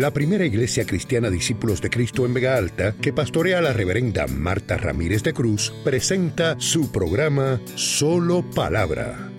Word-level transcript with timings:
la 0.00 0.12
primera 0.12 0.46
iglesia 0.46 0.86
cristiana 0.86 1.28
Discípulos 1.28 1.82
de 1.82 1.90
Cristo 1.90 2.24
en 2.24 2.32
Vega 2.32 2.56
Alta, 2.56 2.94
que 3.02 3.12
pastorea 3.12 3.60
la 3.60 3.74
reverenda 3.74 4.26
Marta 4.26 4.78
Ramírez 4.78 5.22
de 5.22 5.34
Cruz, 5.34 5.74
presenta 5.84 6.58
su 6.58 6.90
programa 6.90 7.60
Solo 7.74 8.42
Palabra. 8.54 9.30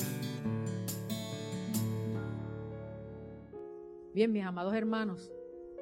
Bien, 4.14 4.32
mis 4.32 4.44
amados 4.44 4.76
hermanos, 4.76 5.32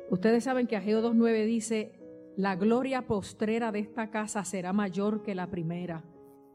ustedes 0.09 0.45
saben 0.45 0.65
que 0.65 0.77
Ageo 0.77 1.01
2.9 1.01 1.45
dice, 1.45 1.99
la 2.37 2.55
gloria 2.55 3.05
postrera 3.05 3.73
de 3.73 3.79
esta 3.79 4.11
casa 4.11 4.45
será 4.45 4.71
mayor 4.71 5.23
que 5.23 5.35
la 5.35 5.51
primera, 5.51 6.05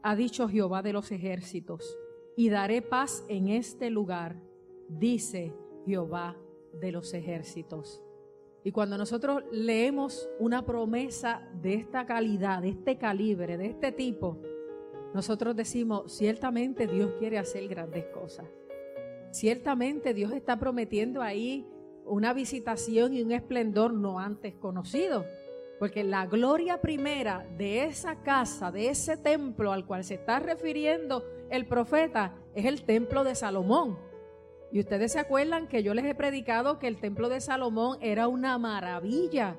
ha 0.01 0.15
dicho 0.15 0.49
Jehová 0.49 0.81
de 0.81 0.93
los 0.93 1.11
ejércitos, 1.11 1.95
y 2.35 2.49
daré 2.49 2.81
paz 2.81 3.23
en 3.29 3.49
este 3.49 3.91
lugar, 3.91 4.41
dice 4.89 5.53
Jehová 5.85 6.35
de 6.81 6.91
los 6.91 7.13
ejércitos. 7.13 8.01
Y 8.65 8.71
cuando 8.71 8.97
nosotros 8.97 9.43
leemos 9.51 10.27
una 10.39 10.65
promesa 10.65 11.47
de 11.61 11.75
esta 11.75 12.07
calidad, 12.07 12.63
de 12.63 12.69
este 12.69 12.97
calibre, 12.97 13.57
de 13.57 13.67
este 13.67 13.91
tipo, 13.91 14.39
nosotros 15.13 15.55
decimos, 15.55 16.11
ciertamente 16.11 16.87
Dios 16.87 17.11
quiere 17.19 17.37
hacer 17.37 17.67
grandes 17.67 18.05
cosas. 18.05 18.47
Ciertamente 19.29 20.15
Dios 20.15 20.31
está 20.31 20.57
prometiendo 20.57 21.21
ahí 21.21 21.67
una 22.05 22.33
visitación 22.33 23.13
y 23.13 23.21
un 23.21 23.33
esplendor 23.33 23.93
no 23.93 24.19
antes 24.19 24.55
conocido. 24.55 25.25
Porque 25.77 26.03
la 26.03 26.25
gloria 26.25 26.81
primera 26.81 27.47
de 27.59 27.83
esa 27.83 28.23
casa, 28.23 28.71
de 28.71 28.89
ese 28.89 29.15
templo 29.15 29.73
al 29.73 29.85
cual 29.85 30.03
se 30.03 30.15
está 30.15 30.39
refiriendo 30.39 31.23
el 31.51 31.67
profeta, 31.67 32.33
es 32.55 32.65
el 32.65 32.83
templo 32.83 33.23
de 33.23 33.35
Salomón. 33.35 33.99
Y 34.75 34.79
ustedes 34.79 35.13
se 35.13 35.19
acuerdan 35.19 35.69
que 35.69 35.83
yo 35.83 35.93
les 35.93 36.03
he 36.03 36.15
predicado 36.15 36.79
que 36.79 36.89
el 36.89 36.99
templo 36.99 37.29
de 37.29 37.39
Salomón 37.39 37.97
era 38.01 38.27
una 38.27 38.57
maravilla 38.57 39.57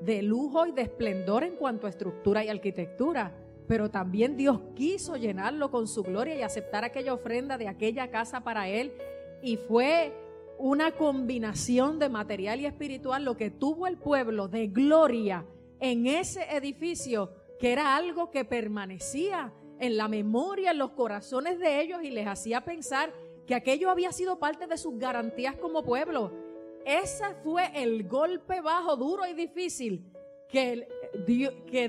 de 0.00 0.22
lujo 0.22 0.66
y 0.66 0.72
de 0.72 0.82
esplendor 0.82 1.44
en 1.44 1.54
cuanto 1.54 1.86
a 1.86 1.90
estructura 1.90 2.44
y 2.44 2.48
arquitectura. 2.48 3.32
Pero 3.68 3.92
también 3.92 4.36
Dios 4.36 4.60
quiso 4.74 5.14
llenarlo 5.14 5.70
con 5.70 5.86
su 5.86 6.02
gloria 6.02 6.34
y 6.34 6.42
aceptar 6.42 6.82
aquella 6.82 7.14
ofrenda 7.14 7.58
de 7.58 7.68
aquella 7.68 8.10
casa 8.10 8.42
para 8.42 8.68
él. 8.68 8.92
Y 9.40 9.56
fue 9.56 10.12
una 10.58 10.90
combinación 10.90 12.00
de 12.00 12.08
material 12.08 12.58
y 12.58 12.66
espiritual 12.66 13.24
lo 13.24 13.36
que 13.36 13.52
tuvo 13.52 13.86
el 13.86 13.98
pueblo 13.98 14.48
de 14.48 14.66
gloria 14.66 15.46
en 15.78 16.08
ese 16.08 16.42
edificio, 16.56 17.30
que 17.60 17.70
era 17.70 17.94
algo 17.94 18.32
que 18.32 18.44
permanecía 18.44 19.52
en 19.78 19.96
la 19.96 20.08
memoria, 20.08 20.72
en 20.72 20.78
los 20.78 20.90
corazones 20.90 21.60
de 21.60 21.80
ellos 21.82 22.02
y 22.02 22.10
les 22.10 22.26
hacía 22.26 22.64
pensar 22.64 23.12
que 23.46 23.54
aquello 23.54 23.90
había 23.90 24.12
sido 24.12 24.38
parte 24.38 24.66
de 24.66 24.76
sus 24.76 24.98
garantías 24.98 25.56
como 25.56 25.82
pueblo. 25.82 26.32
Ese 26.84 27.24
fue 27.42 27.70
el 27.74 28.06
golpe 28.06 28.60
bajo, 28.60 28.96
duro 28.96 29.26
y 29.26 29.34
difícil 29.34 30.12
que, 30.48 30.88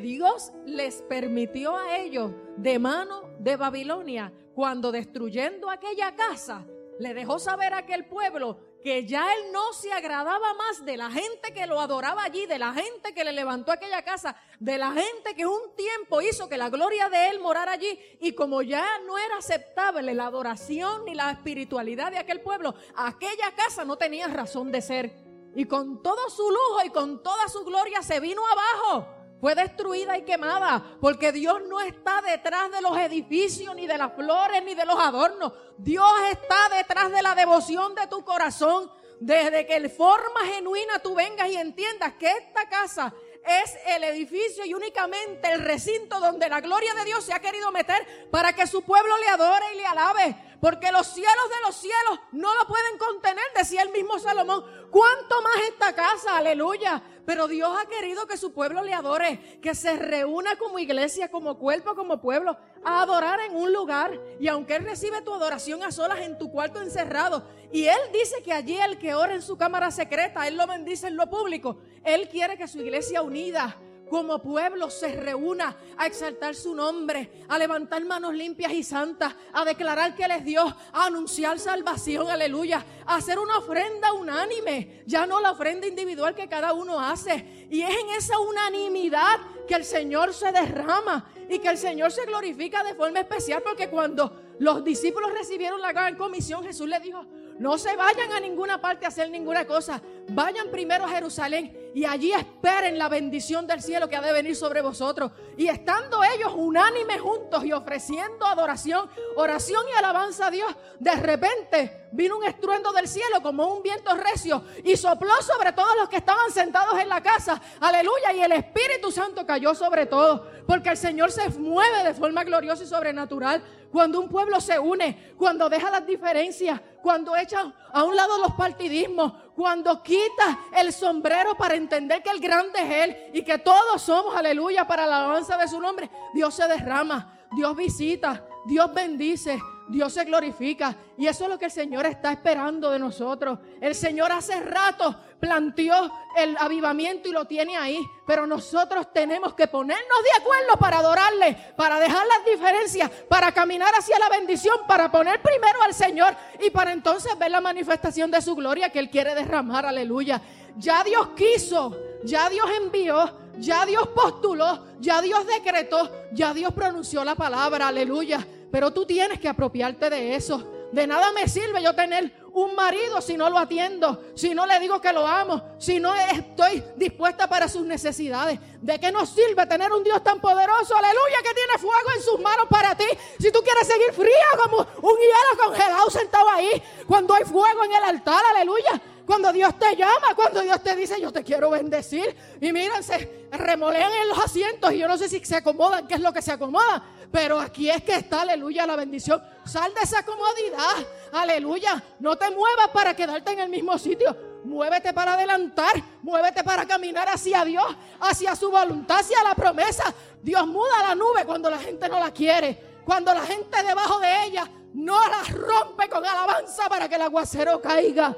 Dios 0.02 0.54
les 0.66 1.02
permitió 1.04 1.76
a 1.76 1.98
ellos 1.98 2.32
de 2.56 2.80
mano 2.80 3.22
de 3.40 3.56
Babilonia 3.56 4.32
cuando 4.56 4.92
destruyendo 4.92 5.70
aquella 5.70 6.16
casa 6.16 6.66
le 7.00 7.14
dejó 7.14 7.40
saber 7.40 7.74
a 7.74 7.80
aquel 7.80 8.06
pueblo 8.06 8.60
que 8.82 9.06
ya 9.06 9.34
él 9.34 9.52
no 9.52 9.74
se 9.74 9.92
agradaba 9.92 10.54
más 10.54 10.86
de 10.86 10.98
la 10.98 11.12
gente 11.12 11.54
que 11.54 11.66
lo 11.66 11.80
adoraba 11.80 12.24
allí, 12.24 12.46
de 12.46 12.60
la 12.60 12.74
gente 12.74 13.14
que 13.14 13.24
le 13.24 13.34
levantó 13.34 13.72
aquella 13.72 14.02
casa, 14.04 14.36
de 14.60 14.78
la 14.78 14.92
gente 14.92 15.36
que 15.36 15.46
un 15.46 15.76
tiempo 15.76 16.22
hizo 16.22 16.48
que 16.48 16.58
la 16.58 16.70
gloria 16.70 17.10
de 17.10 17.30
él 17.30 17.40
morara 17.40 17.74
allí. 17.74 18.00
Y 18.22 18.34
como 18.34 18.62
ya 18.62 18.86
no 19.06 19.18
era 19.18 19.38
aceptable 19.38 20.14
la 20.14 20.28
adoración 20.28 21.06
ni 21.06 21.16
la 21.16 21.32
espiritualidad 21.32 22.12
de 22.12 22.20
aquel 22.20 22.42
pueblo, 22.42 22.76
aquella 22.96 23.52
casa 23.56 23.84
no 23.84 23.98
tenía 23.98 24.28
razón 24.28 24.72
de 24.72 24.82
ser. 24.82 25.12
Y 25.56 25.66
con 25.66 26.04
todo 26.04 26.30
su 26.30 26.44
lujo 26.44 26.86
y 26.86 26.90
con 26.90 27.24
toda 27.24 27.48
su 27.50 27.66
gloria 27.66 28.02
se 28.04 28.20
vino 28.20 28.42
abajo 28.46 29.17
fue 29.40 29.54
destruida 29.56 30.18
y 30.18 30.24
quemada, 30.24 30.98
porque 31.00 31.32
Dios 31.32 31.62
no 31.68 31.80
está 31.80 32.22
detrás 32.22 32.72
de 32.72 32.82
los 32.82 32.98
edificios, 32.98 33.76
ni 33.76 33.86
de 33.86 33.98
las 33.98 34.14
flores, 34.14 34.64
ni 34.64 34.74
de 34.74 34.86
los 34.86 35.00
adornos. 35.00 35.54
Dios 35.78 36.10
está 36.32 36.76
detrás 36.76 37.12
de 37.12 37.22
la 37.22 37.36
devoción 37.36 37.94
de 37.96 38.08
tu 38.08 38.24
corazón. 38.24 38.92
Desde 39.20 39.66
que 39.66 39.78
en 39.78 39.90
forma 39.90 40.42
genuina 40.54 41.00
tú 41.00 41.16
vengas 41.16 41.50
y 41.50 41.56
entiendas 41.56 42.14
que 42.20 42.30
esta 42.30 42.70
casa 42.70 43.14
es 43.48 43.76
el 43.88 44.04
edificio 44.04 44.66
y 44.66 44.74
únicamente 44.74 45.52
el 45.52 45.62
recinto 45.62 46.20
donde 46.20 46.50
la 46.50 46.62
gloria 46.62 46.94
de 46.94 47.06
Dios 47.06 47.24
se 47.24 47.34
ha 47.34 47.40
querido 47.40 47.72
meter 47.72 48.30
para 48.30 48.54
que 48.54 48.68
su 48.68 48.84
pueblo 48.84 49.18
le 49.18 49.28
adore 49.30 49.66
y 49.74 49.78
le 49.78 49.86
alabe. 49.86 50.36
Porque 50.60 50.92
los 50.92 51.08
cielos 51.08 51.50
de 51.50 51.68
los 51.68 51.76
cielos 51.76 52.20
no 52.32 52.54
lo 52.56 52.68
pueden 52.68 52.98
contener, 52.98 53.44
decía 53.56 53.84
el 53.84 53.92
mismo 53.92 54.18
Salomón. 54.20 54.64
¿Cuánto 54.90 55.42
más 55.42 55.58
esta 55.68 55.94
casa? 55.94 56.38
Aleluya. 56.38 57.02
Pero 57.26 57.48
Dios 57.48 57.78
ha 57.78 57.88
querido 57.88 58.26
que 58.26 58.38
su 58.38 58.54
pueblo 58.54 58.82
le 58.82 58.94
adore, 58.94 59.60
que 59.62 59.76
se 59.76 59.98
reúna 59.98 60.56
como 60.58 60.80
iglesia, 60.80 61.30
como 61.30 61.60
cuerpo, 61.60 61.94
como 61.94 62.22
pueblo, 62.22 62.58
a 62.84 63.02
adorar 63.02 63.42
en 63.42 63.56
un 63.56 63.74
lugar. 63.74 64.20
Y 64.40 64.48
aunque 64.48 64.78
Él 64.78 64.86
recibe 64.86 65.22
tu 65.22 65.34
adoración 65.34 65.84
a 65.84 65.92
solas 65.92 66.22
en 66.22 66.38
tu 66.38 66.50
cuarto 66.50 66.82
encerrado, 66.82 67.46
y 67.72 67.86
Él 67.86 68.00
dice 68.14 68.42
que 68.44 68.54
allí 68.54 68.78
el 68.80 68.98
que 68.98 69.14
ora 69.14 69.36
en 69.36 69.42
su 69.42 69.58
cámara 69.58 69.92
secreta, 69.92 70.48
Él 70.48 70.56
lo 70.56 70.68
bendice 70.68 71.08
en 71.08 71.18
lo 71.18 71.30
público, 71.30 71.78
Él 72.04 72.30
quiere 72.30 72.58
que 72.58 72.68
su 72.68 72.80
iglesia 72.80 73.22
unida, 73.22 73.78
como 74.08 74.40
pueblo 74.42 74.90
se 74.90 75.16
reúna 75.16 75.76
a 75.98 76.08
exaltar 76.08 76.56
su 76.56 76.74
nombre, 76.74 77.44
a 77.48 77.58
levantar 77.58 78.04
manos 78.06 78.34
limpias 78.34 78.72
y 78.72 78.84
santas, 78.84 79.36
a 79.54 79.66
declarar 79.66 80.16
que 80.16 80.24
Él 80.24 80.32
es 80.32 80.44
Dios, 80.44 80.74
a 80.92 81.06
anunciar 81.06 81.60
salvación, 81.60 82.30
aleluya, 82.30 82.86
a 83.06 83.16
hacer 83.16 83.40
una 83.40 83.58
ofrenda 83.58 84.14
unánime, 84.14 85.04
ya 85.06 85.26
no 85.26 85.40
la 85.40 85.52
ofrenda 85.52 85.88
individual 85.88 86.36
que 86.36 86.48
cada 86.48 86.74
uno 86.74 87.00
hace. 87.00 87.68
Y 87.70 87.82
es 87.82 87.90
en 87.90 88.10
esa 88.10 88.40
unanimidad 88.40 89.40
que 89.68 89.76
el 89.76 89.84
Señor 89.84 90.34
se 90.34 90.52
derrama 90.52 91.30
y 91.50 91.60
que 91.60 91.70
el 91.70 91.78
Señor 91.78 92.12
se 92.12 92.26
glorifica 92.26 92.84
de 92.84 92.96
forma 92.96 93.20
especial, 93.20 93.62
porque 93.64 93.90
cuando 93.90 94.56
los 94.60 94.84
discípulos 94.84 95.32
recibieron 95.34 95.82
la 95.82 95.92
gran 95.92 96.16
comisión, 96.16 96.64
Jesús 96.64 96.88
les 96.88 97.02
dijo, 97.02 97.26
no 97.60 97.78
se 97.78 97.96
vayan 97.96 98.32
a 98.32 98.40
ninguna 98.40 98.80
parte 98.80 99.06
a 99.06 99.10
hacer 99.10 99.30
ninguna 99.30 99.66
cosa. 99.66 100.02
Vayan 100.30 100.70
primero 100.70 101.06
a 101.06 101.10
Jerusalén 101.10 101.87
y 101.98 102.06
allí 102.06 102.32
esperen 102.32 103.00
la 103.00 103.10
bendición 103.10 103.66
del 103.66 103.82
cielo 103.82 104.08
que 104.08 104.16
ha 104.16 104.22
de 104.22 104.32
venir 104.32 104.56
sobre 104.56 104.84
vosotros. 104.84 105.32
Y 105.58 105.68
estando 105.68 106.24
ellos 106.24 106.54
unánimes 106.56 107.20
juntos 107.20 107.66
y 107.66 107.74
ofreciendo 107.74 108.46
adoración, 108.46 109.10
oración 109.36 109.84
y 109.92 109.98
alabanza 109.98 110.46
a 110.46 110.52
Dios, 110.52 110.76
de 111.00 111.16
repente 111.16 112.08
vino 112.12 112.38
un 112.38 112.44
estruendo 112.44 112.92
del 112.92 113.08
cielo 113.08 113.42
como 113.42 113.66
un 113.66 113.82
viento 113.82 114.14
recio 114.14 114.64
y 114.84 114.96
sopló 114.96 115.42
sobre 115.42 115.72
todos 115.72 115.98
los 115.98 116.08
que 116.08 116.18
estaban 116.18 116.52
sentados 116.52 117.00
en 117.00 117.10
la 117.10 117.24
casa. 117.24 117.60
Aleluya. 117.80 118.32
Y 118.32 118.42
el 118.42 118.52
Espíritu 118.52 119.12
Santo 119.12 119.44
cayó 119.48 119.74
sobre 119.74 120.06
todos. 120.06 120.42
Porque 120.68 120.90
el 120.90 120.98
Señor 120.98 121.32
se 121.32 121.50
mueve 121.50 122.04
de 122.04 122.14
forma 122.14 122.44
gloriosa 122.44 122.84
y 122.84 122.86
sobrenatural 122.86 123.64
cuando 123.92 124.20
un 124.20 124.30
pueblo 124.30 124.60
se 124.62 124.78
une, 124.78 125.34
cuando 125.38 125.70
deja 125.70 125.90
las 125.90 126.06
diferencias, 126.06 126.80
cuando 127.02 127.36
echa 127.36 127.74
a 127.92 128.04
un 128.04 128.16
lado 128.16 128.38
los 128.38 128.54
partidismos, 128.54 129.34
cuando 129.58 130.04
quita 130.04 130.60
el 130.78 130.94
sombrero 130.94 131.56
para 131.58 131.74
entender 131.74 132.22
que 132.22 132.30
el 132.30 132.40
grande 132.40 132.78
es 132.80 132.92
Él 132.92 133.18
y 133.34 133.42
que 133.42 133.58
todos 133.58 134.00
somos, 134.00 134.36
aleluya, 134.36 134.86
para 134.86 135.08
la 135.08 135.18
alabanza 135.18 135.58
de 135.58 135.68
su 135.68 135.82
nombre, 135.82 136.12
Dios 136.32 136.54
se 136.54 136.68
derrama, 136.68 137.40
Dios 137.56 137.76
visita, 137.76 138.46
Dios 138.68 138.94
bendice, 138.94 139.62
Dios 139.88 140.12
se 140.12 140.26
glorifica. 140.26 140.94
Y 141.18 141.26
eso 141.26 141.46
es 141.46 141.50
lo 141.50 141.58
que 141.58 141.66
el 141.66 141.72
Señor 141.72 142.06
está 142.06 142.34
esperando 142.34 142.92
de 142.92 143.00
nosotros. 143.00 143.60
El 143.80 143.96
Señor 143.96 144.30
hace 144.30 144.60
rato 144.60 145.16
planteó 145.40 146.12
el 146.36 146.58
avivamiento 146.58 147.30
y 147.30 147.32
lo 147.32 147.46
tiene 147.46 147.78
ahí. 147.78 147.98
Pero 148.26 148.46
nosotros 148.46 149.14
tenemos 149.14 149.54
que 149.54 149.68
ponernos 149.68 150.18
de 150.22 150.42
acuerdo 150.42 150.78
para 150.78 150.98
adorarle, 151.00 151.58
para 151.78 151.98
dejar 151.98 152.28
las 152.28 152.46
diferencias, 152.46 153.10
para 153.30 153.54
caminar 153.54 153.94
hacia 153.98 154.20
la 154.20 154.28
bendición, 154.28 154.80
para 154.86 155.10
poner 155.10 155.42
primero 155.42 155.82
al 155.82 155.94
Señor 155.94 156.36
y 156.60 156.70
para 156.70 156.92
entonces 156.92 157.40
ver 157.40 157.52
la 157.52 157.62
manifestación 157.62 158.30
de 158.30 158.42
su 158.42 158.54
gloria 158.54 158.90
que 158.90 159.00
Él 159.00 159.10
quiere 159.10 159.34
derramar. 159.34 159.86
Aleluya. 159.86 160.42
Ya 160.76 161.06
Dios 161.06 161.30
quiso, 161.38 161.98
ya 162.26 162.50
Dios 162.50 162.68
envió, 162.82 163.34
ya 163.58 163.86
Dios 163.86 164.10
postuló, 164.10 164.86
ya 165.00 165.22
Dios 165.22 165.48
decretó, 165.48 166.12
ya 166.34 166.54
Dios 166.54 166.74
pronunció 166.74 167.24
la 167.24 167.36
palabra. 167.36 167.88
Aleluya. 167.88 168.46
Pero 168.72 168.92
tú 168.92 169.06
tienes 169.06 169.40
que 169.40 169.48
apropiarte 169.48 170.10
de 170.10 170.36
eso. 170.36 170.74
De 170.92 171.06
nada 171.06 171.32
me 171.34 171.48
sirve 171.48 171.84
yo 171.84 171.94
tener 171.94 172.32
un 172.54 172.74
marido 172.74 173.22
si 173.22 173.38
no 173.38 173.50
lo 173.50 173.58
atiendo, 173.58 174.24
si 174.36 174.56
no 174.56 174.66
le 174.66 174.80
digo 174.80 175.02
que 175.02 175.12
lo 175.12 175.28
amo, 175.28 175.62
si 175.78 176.00
no 176.00 176.16
estoy 176.16 176.84
dispuesta 176.96 177.48
para 177.48 177.68
sus 177.68 177.86
necesidades. 177.86 178.60
¿De 178.82 179.00
qué 179.00 179.12
nos 179.12 179.30
sirve 179.30 179.66
tener 179.68 179.92
un 179.92 180.04
Dios 180.04 180.24
tan 180.24 180.40
poderoso, 180.40 180.96
aleluya, 180.96 181.38
que 181.44 181.54
tiene 181.54 181.78
fuego 181.78 182.10
en 182.16 182.24
sus 182.24 182.40
manos 182.40 182.66
para 182.70 182.96
ti? 182.96 183.06
Si 183.40 183.52
tú 183.52 183.60
quieres 183.62 183.88
seguir 183.88 184.14
fría 184.14 184.46
como 184.64 184.78
un 184.78 185.18
hielo 185.18 185.66
congelado 185.66 186.10
sentado 186.10 186.50
ahí, 186.50 186.82
cuando 187.06 187.34
hay 187.34 187.44
fuego 187.44 187.84
en 187.84 187.94
el 187.94 188.04
altar, 188.04 188.44
aleluya. 188.56 189.02
Cuando 189.28 189.52
Dios 189.52 189.78
te 189.78 189.94
llama, 189.98 190.34
cuando 190.38 190.62
Dios 190.62 190.82
te 190.82 190.96
dice, 190.96 191.20
yo 191.20 191.34
te 191.34 191.44
quiero 191.44 191.70
bendecir. 191.70 192.34
Y 192.62 192.72
mírense, 192.72 193.50
remolean 193.52 194.10
en 194.14 194.30
los 194.30 194.40
asientos 194.40 194.94
y 194.94 195.00
yo 195.00 195.08
no 195.10 195.18
sé 195.18 195.28
si 195.28 195.44
se 195.44 195.58
acomodan, 195.58 196.08
qué 196.08 196.14
es 196.14 196.22
lo 196.22 196.32
que 196.32 196.42
se 196.42 196.54
acomoda. 196.54 197.04
Pero 197.30 197.60
aquí 197.60 197.90
es 197.90 198.02
que 198.04 198.16
está, 198.16 198.44
aleluya, 198.44 198.88
la 198.88 198.96
bendición. 198.96 199.44
Sal 199.66 199.94
de 199.94 200.00
esa 200.00 200.24
comodidad, 200.24 201.06
aleluya. 201.34 202.02
No 202.22 202.38
te 202.38 202.50
muevas 202.52 202.88
para 202.94 203.14
quedarte 203.18 203.52
en 203.52 203.60
el 203.60 203.70
mismo 203.70 203.98
sitio. 203.98 204.34
muévete 204.64 205.12
para 205.14 205.34
adelantar, 205.34 206.02
muévete 206.22 206.64
para 206.64 206.86
caminar 206.86 207.28
hacia 207.28 207.66
Dios, 207.66 207.98
hacia 208.22 208.56
su 208.56 208.72
voluntad, 208.72 209.20
hacia 209.20 209.44
la 209.44 209.56
promesa. 209.56 210.06
Dios 210.42 210.66
muda 210.66 211.04
la 211.06 211.16
nube 211.16 211.44
cuando 211.46 211.70
la 211.70 211.80
gente 211.80 212.08
no 212.08 212.18
la 212.18 212.32
quiere, 212.32 212.82
cuando 213.04 213.34
la 213.34 213.42
gente 213.42 213.84
debajo 213.84 214.22
de 214.22 214.46
ella 214.46 214.70
no 214.94 215.20
la 215.28 215.44
rompe 215.44 216.08
con 216.10 216.26
alabanza 216.26 216.88
para 216.88 217.10
que 217.10 217.16
el 217.16 217.22
aguacero 217.24 217.82
caiga. 217.82 218.34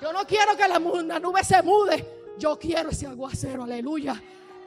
Yo 0.00 0.12
no 0.12 0.26
quiero 0.26 0.56
que 0.56 0.68
la, 0.68 0.78
nube 0.78 1.44
se 1.44 1.62
mude, 1.62 2.32
yo 2.38 2.58
quiero 2.58 2.90
ese 2.90 3.06
aguacero, 3.06 3.64
aleluya. 3.64 4.20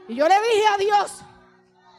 Y 0.08 0.16
yo 0.16 0.28
le 0.28 0.36
dije 0.36 0.68
a 0.74 0.78
Dios 0.78 1.22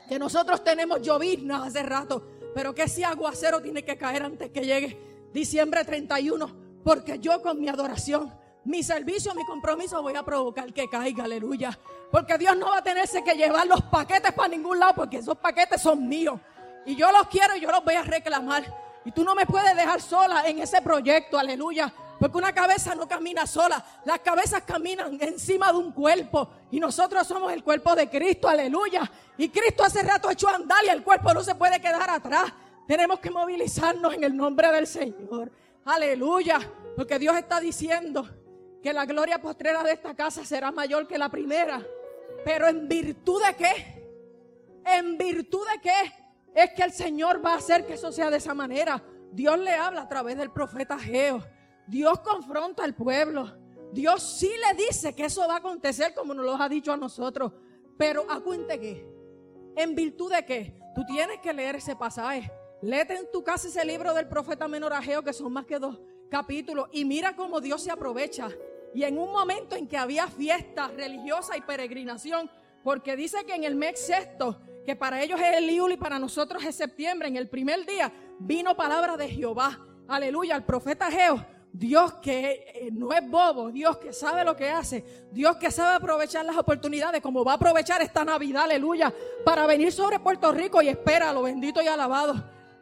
que 0.09 0.19
nosotros 0.19 0.65
tenemos 0.65 1.03
lloviznas 1.03 1.69
hace 1.69 1.83
rato, 1.83 2.23
pero 2.55 2.75
que 2.75 2.85
ese 2.85 3.05
aguacero 3.05 3.61
tiene 3.61 3.85
que 3.85 3.97
caer 3.97 4.23
antes 4.23 4.51
que 4.51 4.65
llegue 4.65 5.29
diciembre 5.33 5.85
31, 5.85 6.51
porque 6.83 7.19
yo 7.19 7.43
con 7.43 7.61
mi 7.61 7.69
adoración 7.69 8.33
mi 8.69 8.83
servicio, 8.83 9.35
mi 9.35 9.47
compromiso 9.47 10.03
voy 10.03 10.15
a 10.15 10.23
provocar 10.23 10.73
que 10.75 10.91
caiga, 10.91 11.25
aleluya. 11.25 11.79
Porque 12.11 12.37
Dios 12.37 12.55
no 12.55 12.67
va 12.67 12.79
a 12.79 12.83
tenerse 12.83 13.25
que 13.25 13.35
llevar 13.35 13.67
los 13.67 13.83
paquetes 13.85 14.31
para 14.33 14.49
ningún 14.49 14.79
lado, 14.79 14.93
porque 14.95 15.17
esos 15.19 15.39
paquetes 15.39 15.81
son 15.81 16.07
míos. 16.07 16.39
Y 16.85 16.95
yo 16.95 17.11
los 17.11 17.29
quiero 17.29 17.57
y 17.57 17.61
yo 17.61 17.71
los 17.71 17.83
voy 17.83 17.95
a 17.95 18.03
reclamar. 18.03 18.65
Y 19.07 19.13
tú 19.13 19.25
no 19.25 19.35
me 19.35 19.47
puedes 19.47 19.75
dejar 19.75 20.03
sola 20.03 20.47
en 20.47 20.59
ese 20.59 20.83
proyecto, 20.83 21.39
aleluya. 21.39 21.93
Porque 22.19 22.37
una 22.37 22.53
cabeza 22.53 22.95
no 22.95 23.07
camina 23.07 23.47
sola, 23.47 23.85
las 24.05 24.19
cabezas 24.21 24.63
caminan 24.63 25.19
encima 25.21 25.73
de 25.73 25.79
un 25.79 25.93
cuerpo. 25.93 26.51
Y 26.71 26.81
nosotros 26.81 27.27
somos 27.27 27.53
el 27.53 27.63
cuerpo 27.63 27.95
de 27.95 28.11
Cristo, 28.11 28.49
aleluya. 28.49 29.09
Y 29.37 29.49
Cristo 29.51 29.85
hace 29.85 30.03
rato 30.03 30.31
echó 30.31 30.49
a 30.49 30.57
andar 30.57 30.85
y 30.85 30.89
el 30.89 31.05
cuerpo 31.05 31.33
no 31.33 31.43
se 31.43 31.55
puede 31.55 31.81
quedar 31.81 32.11
atrás. 32.11 32.53
Tenemos 32.87 33.21
que 33.21 33.31
movilizarnos 33.31 34.15
en 34.15 34.25
el 34.25 34.37
nombre 34.37 34.73
del 34.73 34.87
Señor. 34.87 35.53
Aleluya. 35.85 36.59
Porque 36.97 37.19
Dios 37.19 37.37
está 37.37 37.61
diciendo 37.61 38.29
que 38.83 38.93
la 38.93 39.05
gloria 39.05 39.41
postrera 39.41 39.85
de 39.85 39.93
esta 39.93 40.15
casa 40.15 40.45
será 40.45 40.73
mayor 40.73 41.07
que 41.07 41.19
la 41.19 41.29
primera. 41.29 41.81
Pero 42.45 42.67
en 42.67 42.89
virtud 42.89 43.41
de 43.45 43.55
qué? 43.55 44.11
En 44.85 45.17
virtud 45.17 45.65
de 45.73 45.81
qué? 45.81 46.13
Es 46.55 46.73
que 46.73 46.83
el 46.83 46.93
Señor 46.93 47.45
va 47.45 47.53
a 47.53 47.59
hacer 47.59 47.87
que 47.87 47.95
eso 47.95 48.11
sea 48.11 48.31
de 48.31 48.39
esa 48.39 48.55
manera. 48.55 49.01
Dios 49.31 49.59
le 49.59 49.75
habla 49.75 50.03
a 50.03 50.09
través 50.09 50.37
del 50.37 50.51
profeta 50.51 50.99
Geo. 50.99 51.45
Dios 51.89 52.21
confronta 52.21 52.85
al 52.85 52.95
pueblo. 52.95 53.57
Dios 53.93 54.23
sí 54.23 54.51
le 54.51 54.85
dice 54.85 55.15
que 55.15 55.25
eso 55.25 55.47
va 55.49 55.55
a 55.55 55.59
acontecer 55.59 56.15
como 56.15 56.35
nos 56.35 56.45
lo 56.45 56.55
ha 56.55 56.69
dicho 56.69 56.93
a 56.93 56.97
nosotros. 56.97 57.53
Pero 57.97 58.31
acuente 58.31 58.79
que, 58.79 59.09
en 59.77 59.95
virtud 59.95 60.33
de 60.33 60.45
qué, 60.45 60.81
tú 60.95 61.05
tienes 61.07 61.41
que 61.41 61.53
leer 61.53 61.77
ese 61.77 61.97
pasaje. 61.97 62.51
Léete 62.83 63.17
en 63.17 63.31
tu 63.33 63.43
casa 63.43 63.69
ese 63.69 63.85
libro 63.85 64.15
del 64.15 64.29
profeta 64.29 64.69
menor 64.69 64.93
Ageo, 64.93 65.23
que 65.23 65.33
son 65.33 65.53
más 65.53 65.65
que 65.65 65.79
dos 65.79 65.99
capítulos, 66.31 66.89
y 66.93 67.05
mira 67.05 67.35
cómo 67.35 67.61
Dios 67.61 67.83
se 67.83 67.91
aprovecha 67.91 68.51
y 68.95 69.05
en 69.05 69.19
un 69.19 69.31
momento 69.31 69.77
en 69.77 69.87
que 69.87 69.97
había 69.97 70.29
fiesta 70.29 70.89
religiosa 70.89 71.57
y 71.57 71.61
peregrinación, 71.61 72.51
porque 72.83 73.17
dice 73.17 73.45
que 73.47 73.55
en 73.55 73.65
el 73.65 73.75
mes 73.75 74.01
sexto, 74.01 74.61
que 74.85 74.97
para 74.97 75.23
ellos 75.23 75.41
es 75.41 75.57
el 75.57 75.69
Iul 75.71 75.93
y 75.93 75.97
para 75.97 76.19
nosotros 76.19 76.65
es 76.65 76.75
septiembre, 76.75 77.29
en 77.29 77.37
el 77.37 77.49
primer 77.49 77.85
día 77.85 78.13
vino 78.39 78.77
palabra 78.77 79.17
de 79.17 79.29
Jehová. 79.29 79.79
Aleluya, 80.09 80.55
al 80.55 80.65
profeta 80.65 81.11
Geo. 81.11 81.45
Dios 81.79 82.15
que 82.15 82.73
eh, 82.75 82.89
no 82.93 83.13
es 83.13 83.31
bobo, 83.31 83.71
Dios 83.71 83.99
que 83.99 84.13
sabe 84.13 84.45
lo 84.45 84.57
que 84.57 84.69
hace, 84.69 85.05
Dios 85.31 85.57
que 85.59 85.71
sabe 85.71 85.95
aprovechar 85.95 86.45
las 86.45 86.57
oportunidades, 86.57 87.23
como 87.23 87.45
va 87.45 87.53
a 87.53 87.55
aprovechar 87.55 88.03
esta 88.03 88.25
Navidad, 88.25 88.65
aleluya, 88.65 89.15
para 89.45 89.65
venir 89.65 89.93
sobre 89.93 90.19
Puerto 90.19 90.51
Rico 90.51 90.83
y 90.83 90.89
espéralo, 90.89 91.43
bendito 91.43 91.81
y 91.81 91.87
alabado 91.87 92.35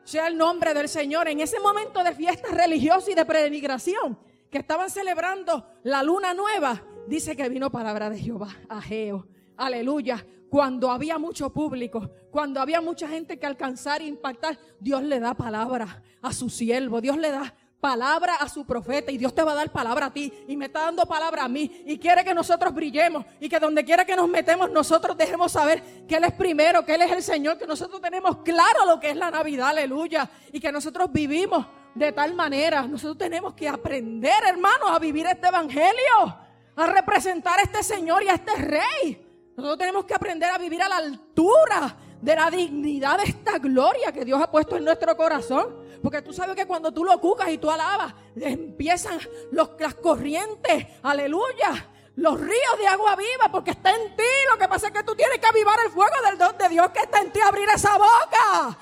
sea 0.02 0.28
el 0.28 0.38
nombre 0.38 0.72
del 0.72 0.88
Señor. 0.88 1.28
En 1.28 1.40
ese 1.40 1.60
momento 1.60 2.02
de 2.02 2.14
fiesta 2.14 2.48
religiosa 2.52 3.10
y 3.10 3.14
de 3.14 3.26
peregrinación, 3.26 4.18
que 4.50 4.58
estaban 4.58 4.88
celebrando 4.88 5.66
la 5.82 6.02
luna 6.02 6.32
nueva, 6.32 6.82
dice 7.06 7.36
que 7.36 7.48
vino 7.50 7.70
palabra 7.70 8.08
de 8.08 8.18
Jehová, 8.18 8.56
Ageo. 8.68 9.26
Aleluya. 9.58 10.24
Cuando 10.48 10.90
había 10.92 11.18
mucho 11.18 11.52
público, 11.52 12.08
cuando 12.30 12.60
había 12.60 12.80
mucha 12.80 13.08
gente 13.08 13.36
que 13.36 13.46
alcanzar 13.46 14.00
e 14.00 14.06
impactar, 14.06 14.56
Dios 14.78 15.02
le 15.02 15.18
da 15.18 15.34
palabra 15.34 16.02
a 16.22 16.32
su 16.32 16.48
siervo, 16.48 17.00
Dios 17.00 17.18
le 17.18 17.32
da 17.32 17.52
palabra 17.86 18.34
a 18.34 18.48
su 18.48 18.66
profeta 18.66 19.12
y 19.12 19.16
Dios 19.16 19.32
te 19.32 19.44
va 19.44 19.52
a 19.52 19.54
dar 19.54 19.70
palabra 19.70 20.06
a 20.06 20.12
ti 20.12 20.32
y 20.48 20.56
me 20.56 20.64
está 20.64 20.80
dando 20.80 21.06
palabra 21.06 21.44
a 21.44 21.48
mí 21.48 21.84
y 21.86 21.96
quiere 22.00 22.24
que 22.24 22.34
nosotros 22.34 22.74
brillemos 22.74 23.24
y 23.38 23.48
que 23.48 23.60
donde 23.60 23.84
quiera 23.84 24.04
que 24.04 24.16
nos 24.16 24.28
metemos 24.28 24.68
nosotros 24.72 25.16
dejemos 25.16 25.52
saber 25.52 26.04
que 26.08 26.16
Él 26.16 26.24
es 26.24 26.32
primero, 26.32 26.84
que 26.84 26.96
Él 26.96 27.02
es 27.02 27.12
el 27.12 27.22
Señor, 27.22 27.58
que 27.58 27.64
nosotros 27.64 28.00
tenemos 28.00 28.38
claro 28.38 28.86
lo 28.86 28.98
que 28.98 29.10
es 29.10 29.16
la 29.16 29.30
Navidad, 29.30 29.68
aleluya, 29.68 30.28
y 30.52 30.58
que 30.58 30.72
nosotros 30.72 31.12
vivimos 31.12 31.64
de 31.94 32.10
tal 32.10 32.34
manera. 32.34 32.82
Nosotros 32.82 33.18
tenemos 33.18 33.54
que 33.54 33.68
aprender, 33.68 34.42
hermanos, 34.48 34.90
a 34.90 34.98
vivir 34.98 35.24
este 35.26 35.46
evangelio, 35.46 36.36
a 36.74 36.86
representar 36.88 37.60
a 37.60 37.62
este 37.62 37.84
Señor 37.84 38.24
y 38.24 38.28
a 38.30 38.34
este 38.34 38.52
Rey. 38.56 39.52
Nosotros 39.56 39.78
tenemos 39.78 40.04
que 40.06 40.14
aprender 40.14 40.50
a 40.50 40.58
vivir 40.58 40.82
a 40.82 40.88
la 40.88 40.96
altura 40.96 41.96
de 42.20 42.34
la 42.34 42.50
dignidad 42.50 43.18
de 43.18 43.24
esta 43.24 43.58
gloria 43.58 44.12
que 44.12 44.24
Dios 44.24 44.40
ha 44.40 44.50
puesto 44.50 44.76
en 44.76 44.84
nuestro 44.84 45.16
corazón. 45.16 45.86
Porque 46.02 46.22
tú 46.22 46.32
sabes 46.32 46.54
que 46.54 46.66
cuando 46.66 46.92
tú 46.92 47.04
lo 47.04 47.18
cucas 47.20 47.48
y 47.50 47.58
tú 47.58 47.70
alabas, 47.70 48.14
empiezan 48.36 49.18
las 49.50 49.94
corrientes, 49.94 50.86
aleluya, 51.02 51.90
los 52.16 52.40
ríos 52.40 52.78
de 52.78 52.86
agua 52.86 53.16
viva, 53.16 53.50
porque 53.50 53.72
está 53.72 53.90
en 53.94 54.16
ti. 54.16 54.22
Lo 54.50 54.58
que 54.58 54.68
pasa 54.68 54.88
es 54.88 54.92
que 54.92 55.02
tú 55.02 55.14
tienes 55.14 55.38
que 55.38 55.46
avivar 55.46 55.78
el 55.84 55.92
fuego 55.92 56.14
del 56.24 56.38
don 56.38 56.56
de 56.56 56.68
Dios 56.68 56.90
que 56.90 57.00
está 57.00 57.20
en 57.20 57.32
ti, 57.32 57.40
abrir 57.40 57.68
esa 57.74 57.96
boca. 57.96 58.78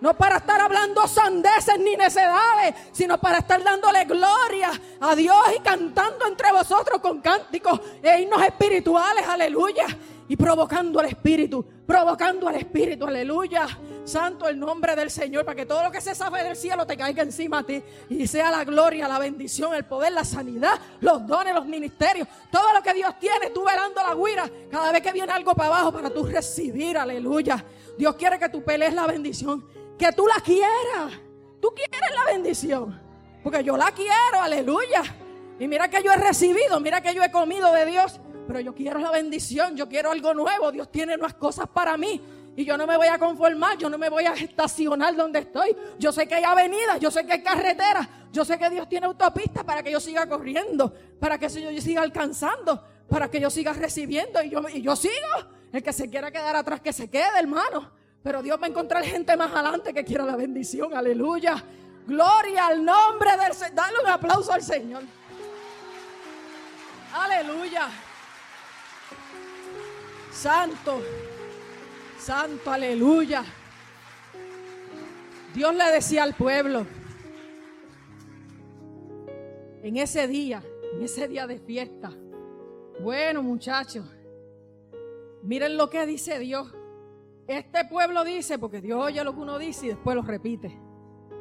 No 0.00 0.14
para 0.14 0.36
estar 0.36 0.60
hablando 0.60 1.06
sandeces 1.08 1.78
ni 1.80 1.96
necedades, 1.96 2.74
sino 2.92 3.18
para 3.18 3.38
estar 3.38 3.62
dándole 3.64 4.04
gloria 4.04 4.70
a 5.00 5.14
Dios 5.16 5.36
y 5.56 5.60
cantando 5.60 6.26
entre 6.26 6.52
vosotros 6.52 7.00
con 7.00 7.20
cánticos 7.20 7.80
e 8.02 8.20
himnos 8.20 8.42
espirituales, 8.42 9.26
aleluya. 9.26 9.86
Y 10.28 10.36
provocando 10.36 11.00
al 11.00 11.06
Espíritu, 11.06 11.64
provocando 11.86 12.48
al 12.48 12.56
Espíritu, 12.56 13.06
aleluya. 13.06 13.66
Santo 14.04 14.48
el 14.48 14.58
nombre 14.58 14.94
del 14.94 15.10
Señor, 15.10 15.44
para 15.44 15.56
que 15.56 15.66
todo 15.66 15.82
lo 15.82 15.90
que 15.90 16.00
se 16.00 16.14
sabe 16.14 16.42
del 16.44 16.56
cielo 16.56 16.86
te 16.86 16.96
caiga 16.96 17.22
encima 17.22 17.58
a 17.60 17.62
ti. 17.62 17.82
Y 18.10 18.26
sea 18.26 18.50
la 18.50 18.64
gloria, 18.64 19.08
la 19.08 19.18
bendición, 19.18 19.74
el 19.74 19.84
poder, 19.84 20.12
la 20.12 20.24
sanidad, 20.24 20.78
los 21.00 21.26
dones, 21.26 21.54
los 21.54 21.66
ministerios, 21.66 22.28
todo 22.50 22.72
lo 22.74 22.82
que 22.82 22.94
Dios 22.94 23.18
tiene, 23.18 23.50
tú 23.50 23.64
velando 23.64 24.02
la 24.02 24.14
guira, 24.14 24.50
cada 24.70 24.92
vez 24.92 25.02
que 25.02 25.12
viene 25.12 25.32
algo 25.32 25.54
para 25.54 25.68
abajo, 25.68 25.92
para 25.92 26.10
tú 26.10 26.26
recibir, 26.26 26.98
aleluya. 26.98 27.64
Dios 27.96 28.14
quiere 28.16 28.38
que 28.38 28.48
tú 28.48 28.62
pelees 28.62 28.94
la 28.94 29.06
bendición 29.06 29.64
que 29.98 30.12
tú 30.12 30.26
la 30.26 30.40
quieras. 30.40 31.20
Tú 31.60 31.74
quieres 31.74 32.10
la 32.14 32.32
bendición. 32.32 33.00
Porque 33.42 33.64
yo 33.64 33.76
la 33.76 33.90
quiero, 33.90 34.40
aleluya. 34.40 35.02
Y 35.58 35.66
mira 35.66 35.88
que 35.88 36.02
yo 36.02 36.12
he 36.12 36.16
recibido, 36.16 36.78
mira 36.80 37.00
que 37.00 37.14
yo 37.14 37.22
he 37.22 37.30
comido 37.32 37.72
de 37.72 37.84
Dios. 37.84 38.20
Pero 38.48 38.60
yo 38.60 38.74
quiero 38.74 38.98
la 38.98 39.10
bendición, 39.10 39.76
yo 39.76 39.86
quiero 39.86 40.10
algo 40.10 40.32
nuevo. 40.32 40.72
Dios 40.72 40.90
tiene 40.90 41.18
nuevas 41.18 41.34
cosas 41.34 41.68
para 41.68 41.98
mí. 41.98 42.18
Y 42.56 42.64
yo 42.64 42.78
no 42.78 42.86
me 42.86 42.96
voy 42.96 43.06
a 43.06 43.18
conformar, 43.18 43.76
yo 43.76 43.90
no 43.90 43.98
me 43.98 44.08
voy 44.08 44.24
a 44.24 44.32
estacionar 44.32 45.14
donde 45.14 45.40
estoy. 45.40 45.76
Yo 45.98 46.10
sé 46.12 46.26
que 46.26 46.36
hay 46.36 46.44
avenidas, 46.44 46.98
yo 46.98 47.10
sé 47.10 47.26
que 47.26 47.34
hay 47.34 47.42
carreteras, 47.42 48.08
yo 48.32 48.46
sé 48.46 48.58
que 48.58 48.70
Dios 48.70 48.88
tiene 48.88 49.04
autopistas 49.04 49.64
para 49.64 49.82
que 49.82 49.92
yo 49.92 50.00
siga 50.00 50.26
corriendo, 50.26 50.92
para 51.20 51.38
que 51.38 51.46
yo 51.50 51.80
siga 51.82 52.00
alcanzando, 52.00 52.82
para 53.06 53.30
que 53.30 53.38
yo 53.38 53.50
siga 53.50 53.74
recibiendo 53.74 54.42
y 54.42 54.48
yo, 54.48 54.62
y 54.72 54.80
yo 54.80 54.96
sigo. 54.96 55.12
El 55.70 55.82
que 55.82 55.92
se 55.92 56.08
quiera 56.08 56.30
quedar 56.30 56.56
atrás, 56.56 56.80
que 56.80 56.94
se 56.94 57.10
quede, 57.10 57.38
hermano. 57.38 57.92
Pero 58.22 58.42
Dios 58.42 58.58
va 58.58 58.64
a 58.64 58.70
encontrar 58.70 59.04
gente 59.04 59.36
más 59.36 59.52
adelante 59.52 59.92
que 59.92 60.04
quiera 60.06 60.24
la 60.24 60.36
bendición. 60.36 60.96
Aleluya. 60.96 61.62
Gloria 62.06 62.68
al 62.68 62.82
nombre 62.82 63.36
del 63.36 63.52
Señor. 63.52 63.74
Dale 63.74 63.98
un 64.02 64.08
aplauso 64.08 64.54
al 64.54 64.62
Señor. 64.62 65.02
Aleluya. 67.12 67.88
Santo. 70.38 71.02
Santo, 72.16 72.70
aleluya. 72.70 73.44
Dios 75.52 75.74
le 75.74 75.90
decía 75.90 76.22
al 76.22 76.34
pueblo, 76.34 76.86
en 79.82 79.96
ese 79.96 80.28
día, 80.28 80.62
en 80.94 81.02
ese 81.02 81.26
día 81.26 81.48
de 81.48 81.58
fiesta, 81.58 82.12
bueno 83.00 83.42
muchachos, 83.42 84.06
miren 85.42 85.76
lo 85.76 85.90
que 85.90 86.06
dice 86.06 86.38
Dios. 86.38 86.72
Este 87.48 87.84
pueblo 87.86 88.22
dice, 88.22 88.60
porque 88.60 88.80
Dios 88.80 89.02
oye 89.02 89.24
lo 89.24 89.34
que 89.34 89.40
uno 89.40 89.58
dice 89.58 89.86
y 89.86 89.88
después 89.88 90.14
lo 90.14 90.22
repite. 90.22 90.78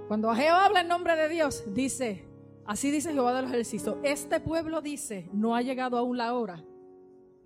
Cuando 0.08 0.34
Jehová 0.34 0.66
habla 0.66 0.82
en 0.82 0.88
nombre 0.88 1.16
de 1.16 1.30
Dios, 1.30 1.66
dice, 1.68 2.27
así 2.66 2.89
dice 2.89 3.13
Jehová 3.13 3.36
de 3.36 3.44
los 3.44 3.51
ejércitos, 3.51 3.98
este 4.01 4.39
pueblo 4.39 4.82
dice, 4.82 5.30
no 5.34 5.56
ha 5.56 5.62
llegado 5.62 6.00
aún 6.00 6.18
la 6.18 6.34
hora, 6.34 6.63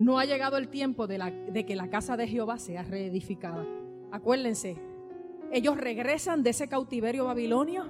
no 0.02 0.18
ha 0.18 0.24
llegado 0.24 0.56
el 0.56 0.68
tiempo 0.68 1.06
de, 1.06 1.18
la, 1.18 1.30
de 1.30 1.64
que 1.64 1.76
la 1.76 1.88
casa 1.88 2.16
de 2.16 2.26
Jehová 2.26 2.58
sea 2.58 2.82
reedificada. 2.82 3.64
Acuérdense, 4.10 4.76
ellos 5.50 5.76
regresan 5.76 6.42
de 6.42 6.50
ese 6.50 6.68
cautiverio 6.68 7.26
babilonio 7.26 7.86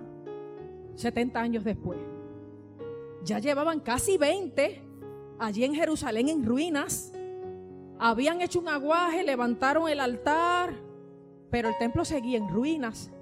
70 0.97 1.41
años 1.41 1.65
después. 1.65 1.99
Ya 3.25 3.39
llevaban 3.39 3.81
casi 3.81 4.19
20 4.19 4.83
allí 5.39 5.65
en 5.65 5.75
Jerusalén 5.75 6.29
en 6.29 6.45
ruinas 6.45 7.13
habían 8.05 8.41
hecho 8.41 8.59
un 8.59 8.69
aguaje, 8.69 9.23
levantaron 9.23 9.89
el 9.89 10.01
altar, 10.01 10.75
pero 11.51 11.69
el 11.69 11.79
templo 11.79 12.05
seguía 12.05 12.37
en 12.37 12.49
ruinas. 12.49 13.13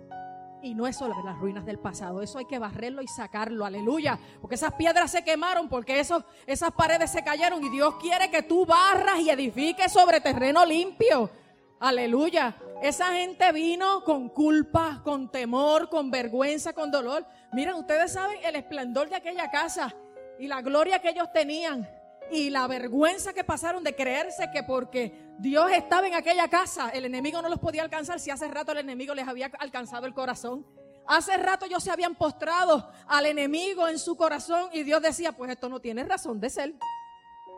Y 0.63 0.75
no 0.75 0.87
es 0.87 0.97
solo 0.97 1.15
las 1.25 1.39
ruinas 1.39 1.65
del 1.65 1.79
pasado, 1.79 2.23
eso 2.23 2.39
hay 2.39 2.45
que 2.45 2.59
barrerlo 2.59 3.03
y 3.03 3.09
sacarlo, 3.09 3.65
aleluya. 3.65 4.19
Porque 4.41 4.57
esas 4.57 4.75
piedras 4.75 5.11
se 5.11 5.25
quemaron, 5.25 5.69
porque 5.69 6.01
esos, 6.01 6.25
esas 6.47 6.73
paredes 6.73 7.11
se 7.11 7.25
cayeron 7.25 7.65
y 7.65 7.71
Dios 7.71 7.95
quiere 7.97 8.31
que 8.31 8.43
tú 8.43 8.67
barras 8.67 9.21
y 9.21 9.31
edifiques 9.31 9.93
sobre 9.93 10.21
terreno 10.21 10.67
limpio. 10.67 11.31
Aleluya. 11.81 12.57
Esa 12.83 13.13
gente 13.13 13.53
vino 13.53 14.05
con 14.05 14.29
culpa, 14.29 15.01
con 15.03 15.31
temor, 15.31 15.89
con 15.89 16.11
vergüenza, 16.11 16.73
con 16.73 16.91
dolor. 16.91 17.27
Miren, 17.53 17.75
ustedes 17.75 18.13
saben 18.13 18.39
el 18.45 18.57
esplendor 18.57 19.09
de 19.09 19.17
aquella 19.17 19.51
casa 19.51 19.95
y 20.39 20.47
la 20.47 20.63
gloria 20.63 21.01
que 21.01 21.11
ellos 21.11 21.33
tenían 21.33 21.89
y 22.31 22.51
la 22.51 22.67
vergüenza 22.67 23.33
que 23.33 23.45
pasaron 23.45 23.83
de 23.83 23.95
creerse 23.95 24.51
que 24.53 24.63
porque 24.63 25.35
Dios 25.39 25.71
estaba 25.73 26.07
en 26.07 26.15
aquella 26.15 26.49
casa, 26.49 26.91
el 26.91 27.05
enemigo 27.05 27.41
no 27.43 27.49
los 27.49 27.59
podía 27.59 27.83
alcanzar 27.83 28.21
si 28.21 28.31
hace 28.31 28.49
rato 28.49 28.73
el 28.73 28.79
enemigo 28.79 29.15
les 29.15 29.27
había 29.27 29.51
alcanzado 29.59 30.07
el 30.07 30.15
corazón. 30.15 30.67
Hace 31.07 31.37
rato 31.37 31.67
ellos 31.67 31.83
se 31.83 31.91
habían 31.91 32.15
postrado 32.15 32.91
al 33.09 33.27
enemigo 33.27 33.89
en 33.89 33.99
su 33.99 34.17
corazón 34.17 34.69
y 34.73 34.83
Dios 34.83 35.03
decía, 35.03 35.33
pues 35.33 35.51
esto 35.51 35.69
no 35.69 35.81
tiene 35.81 36.05
razón 36.05 36.39
de 36.41 36.51
ser. 36.51 36.75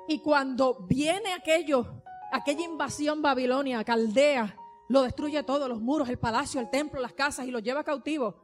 Y 0.09 0.21
cuando 0.21 0.87
viene 0.88 1.33
aquello, 1.33 2.02
aquella 2.33 2.64
invasión 2.64 3.21
babilonia, 3.21 3.85
caldea, 3.85 4.57
lo 4.88 5.02
destruye 5.02 5.43
todo, 5.43 5.69
los 5.69 5.81
muros, 5.81 6.09
el 6.09 6.19
palacio, 6.19 6.61
el 6.61 6.71
templo, 6.71 7.00
las 7.00 7.12
casas 7.12 7.47
y 7.47 7.50
los 7.50 7.62
lleva 7.62 7.85
cautivo. 7.85 8.37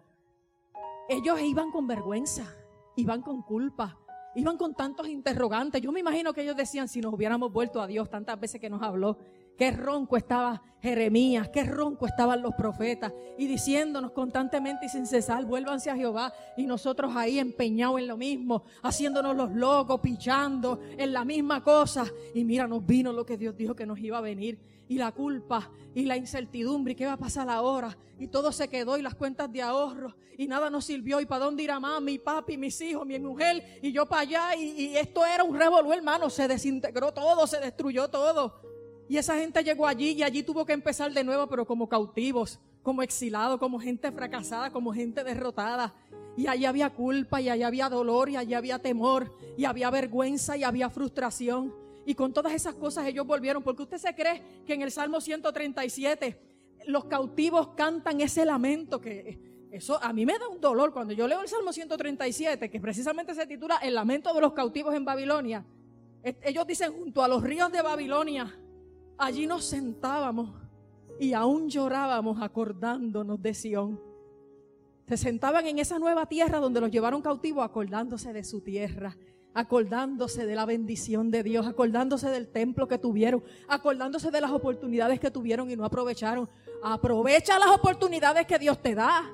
Ellos 1.08 1.40
iban 1.40 1.70
con 1.70 1.86
vergüenza, 1.86 2.54
iban 2.96 3.22
con 3.22 3.42
culpa, 3.42 3.98
Iban 4.38 4.56
con 4.56 4.72
tantos 4.72 5.08
interrogantes. 5.08 5.82
Yo 5.82 5.90
me 5.90 5.98
imagino 5.98 6.32
que 6.32 6.42
ellos 6.42 6.54
decían 6.54 6.86
si 6.86 7.00
nos 7.00 7.12
hubiéramos 7.12 7.52
vuelto 7.52 7.82
a 7.82 7.88
Dios 7.88 8.08
tantas 8.08 8.38
veces 8.38 8.60
que 8.60 8.70
nos 8.70 8.80
habló. 8.82 9.18
Qué 9.58 9.72
ronco 9.72 10.16
estaba 10.16 10.62
Jeremías, 10.80 11.48
qué 11.48 11.64
ronco 11.64 12.06
estaban 12.06 12.40
los 12.40 12.54
profetas 12.54 13.12
y 13.36 13.48
diciéndonos 13.48 14.12
constantemente 14.12 14.86
y 14.86 14.88
sin 14.88 15.04
cesar, 15.04 15.44
vuélvanse 15.44 15.90
a 15.90 15.96
Jehová 15.96 16.32
y 16.56 16.64
nosotros 16.66 17.16
ahí 17.16 17.40
empeñados 17.40 17.98
en 17.98 18.06
lo 18.06 18.16
mismo, 18.16 18.62
haciéndonos 18.82 19.34
los 19.34 19.50
locos, 19.50 20.00
pichando 20.00 20.80
en 20.96 21.12
la 21.12 21.24
misma 21.24 21.64
cosa. 21.64 22.06
Y 22.34 22.44
mira, 22.44 22.68
nos 22.68 22.86
vino 22.86 23.12
lo 23.12 23.26
que 23.26 23.36
Dios 23.36 23.56
dijo 23.56 23.74
que 23.74 23.84
nos 23.84 23.98
iba 23.98 24.18
a 24.18 24.20
venir 24.20 24.60
y 24.88 24.96
la 24.96 25.10
culpa 25.10 25.68
y 25.92 26.04
la 26.04 26.16
incertidumbre 26.16 26.92
y 26.92 26.96
qué 26.96 27.06
va 27.06 27.14
a 27.14 27.18
pasar 27.18 27.50
ahora. 27.50 27.98
Y 28.20 28.28
todo 28.28 28.52
se 28.52 28.68
quedó 28.68 28.96
y 28.96 29.02
las 29.02 29.16
cuentas 29.16 29.52
de 29.52 29.62
ahorro 29.62 30.14
y 30.36 30.46
nada 30.46 30.70
nos 30.70 30.84
sirvió. 30.84 31.20
¿Y 31.20 31.26
para 31.26 31.44
dónde 31.44 31.64
irá 31.64 31.80
mamá, 31.80 31.98
mi 32.00 32.18
papi, 32.18 32.56
mis 32.56 32.80
hijos, 32.80 33.04
mi 33.04 33.18
mujer 33.18 33.80
y 33.82 33.90
yo 33.90 34.06
para 34.06 34.22
allá? 34.22 34.54
Y, 34.56 34.96
esto 34.96 35.26
era 35.26 35.42
un 35.42 35.58
revolú, 35.58 35.92
hermano. 35.92 36.30
Se 36.30 36.46
desintegró 36.46 37.12
todo, 37.12 37.48
se 37.48 37.58
destruyó 37.58 38.08
todo. 38.08 38.77
Y 39.08 39.16
esa 39.16 39.36
gente 39.36 39.64
llegó 39.64 39.86
allí 39.86 40.10
y 40.10 40.22
allí 40.22 40.42
tuvo 40.42 40.66
que 40.66 40.72
empezar 40.72 41.12
de 41.12 41.24
nuevo, 41.24 41.46
pero 41.46 41.66
como 41.66 41.88
cautivos, 41.88 42.60
como 42.82 43.02
exilados, 43.02 43.58
como 43.58 43.80
gente 43.80 44.12
fracasada, 44.12 44.70
como 44.70 44.92
gente 44.92 45.24
derrotada. 45.24 45.94
Y 46.36 46.46
allí 46.46 46.66
había 46.66 46.90
culpa, 46.90 47.40
y 47.40 47.48
allí 47.48 47.62
había 47.62 47.88
dolor, 47.88 48.28
y 48.28 48.36
allí 48.36 48.54
había 48.54 48.78
temor, 48.78 49.34
y 49.56 49.64
había 49.64 49.90
vergüenza, 49.90 50.56
y 50.56 50.62
había 50.62 50.90
frustración. 50.90 51.74
Y 52.04 52.14
con 52.14 52.32
todas 52.32 52.52
esas 52.52 52.74
cosas 52.74 53.06
ellos 53.06 53.26
volvieron, 53.26 53.62
porque 53.62 53.82
usted 53.82 53.98
se 53.98 54.14
cree 54.14 54.42
que 54.66 54.74
en 54.74 54.82
el 54.82 54.90
Salmo 54.90 55.20
137 55.20 56.40
los 56.86 57.06
cautivos 57.06 57.68
cantan 57.76 58.20
ese 58.20 58.44
lamento 58.44 59.00
que 59.00 59.48
eso 59.70 60.02
a 60.02 60.12
mí 60.12 60.24
me 60.24 60.38
da 60.38 60.48
un 60.48 60.60
dolor 60.60 60.92
cuando 60.92 61.12
yo 61.12 61.28
leo 61.28 61.42
el 61.42 61.48
Salmo 61.48 61.72
137, 61.72 62.70
que 62.70 62.80
precisamente 62.80 63.34
se 63.34 63.46
titula 63.46 63.76
El 63.82 63.94
lamento 63.94 64.32
de 64.32 64.40
los 64.40 64.52
cautivos 64.52 64.94
en 64.94 65.04
Babilonia. 65.04 65.64
Ellos 66.22 66.66
dicen 66.66 66.92
junto 66.92 67.22
a 67.22 67.28
los 67.28 67.42
ríos 67.42 67.70
de 67.70 67.82
Babilonia, 67.82 68.58
allí 69.18 69.46
nos 69.46 69.64
sentábamos 69.64 70.50
y 71.20 71.32
aún 71.32 71.68
llorábamos 71.68 72.40
acordándonos 72.40 73.42
de 73.42 73.54
Sión. 73.54 74.00
Se 75.06 75.16
sentaban 75.16 75.66
en 75.66 75.78
esa 75.78 75.98
nueva 75.98 76.26
tierra 76.26 76.58
donde 76.58 76.80
los 76.80 76.90
llevaron 76.90 77.22
cautivos 77.22 77.64
acordándose 77.64 78.32
de 78.32 78.44
su 78.44 78.60
tierra 78.60 79.16
acordándose 79.58 80.46
de 80.46 80.54
la 80.54 80.66
bendición 80.66 81.32
de 81.32 81.42
Dios, 81.42 81.66
acordándose 81.66 82.30
del 82.30 82.46
templo 82.46 82.86
que 82.86 82.96
tuvieron, 82.96 83.42
acordándose 83.66 84.30
de 84.30 84.40
las 84.40 84.52
oportunidades 84.52 85.18
que 85.18 85.32
tuvieron 85.32 85.68
y 85.68 85.74
no 85.74 85.84
aprovecharon. 85.84 86.48
Aprovecha 86.80 87.58
las 87.58 87.70
oportunidades 87.70 88.46
que 88.46 88.58
Dios 88.58 88.80
te 88.80 88.94
da, 88.94 89.28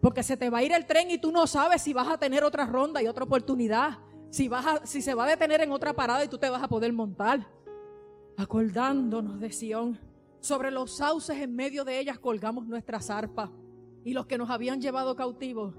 porque 0.00 0.22
se 0.22 0.38
te 0.38 0.48
va 0.48 0.58
a 0.58 0.62
ir 0.62 0.72
el 0.72 0.86
tren 0.86 1.10
y 1.10 1.18
tú 1.18 1.30
no 1.32 1.46
sabes 1.46 1.82
si 1.82 1.92
vas 1.92 2.08
a 2.08 2.18
tener 2.18 2.44
otra 2.44 2.64
ronda 2.64 3.02
y 3.02 3.08
otra 3.08 3.24
oportunidad, 3.24 3.98
si, 4.30 4.48
vas 4.48 4.88
si 4.88 5.02
se 5.02 5.12
va 5.12 5.24
a 5.24 5.28
detener 5.28 5.60
en 5.60 5.72
otra 5.72 5.92
parada 5.92 6.24
y 6.24 6.28
tú 6.28 6.38
te 6.38 6.48
vas 6.48 6.62
a 6.62 6.68
poder 6.68 6.94
montar. 6.94 7.46
Acordándonos 8.38 9.40
de 9.40 9.50
Sión, 9.50 9.98
sobre 10.38 10.70
los 10.70 10.92
sauces 10.92 11.38
en 11.38 11.56
medio 11.56 11.84
de 11.84 11.98
ellas 11.98 12.20
colgamos 12.20 12.68
nuestra 12.68 13.00
zarpa 13.00 13.52
y 14.04 14.12
los 14.12 14.26
que 14.26 14.38
nos 14.38 14.48
habían 14.48 14.80
llevado 14.80 15.16
cautivos 15.16 15.74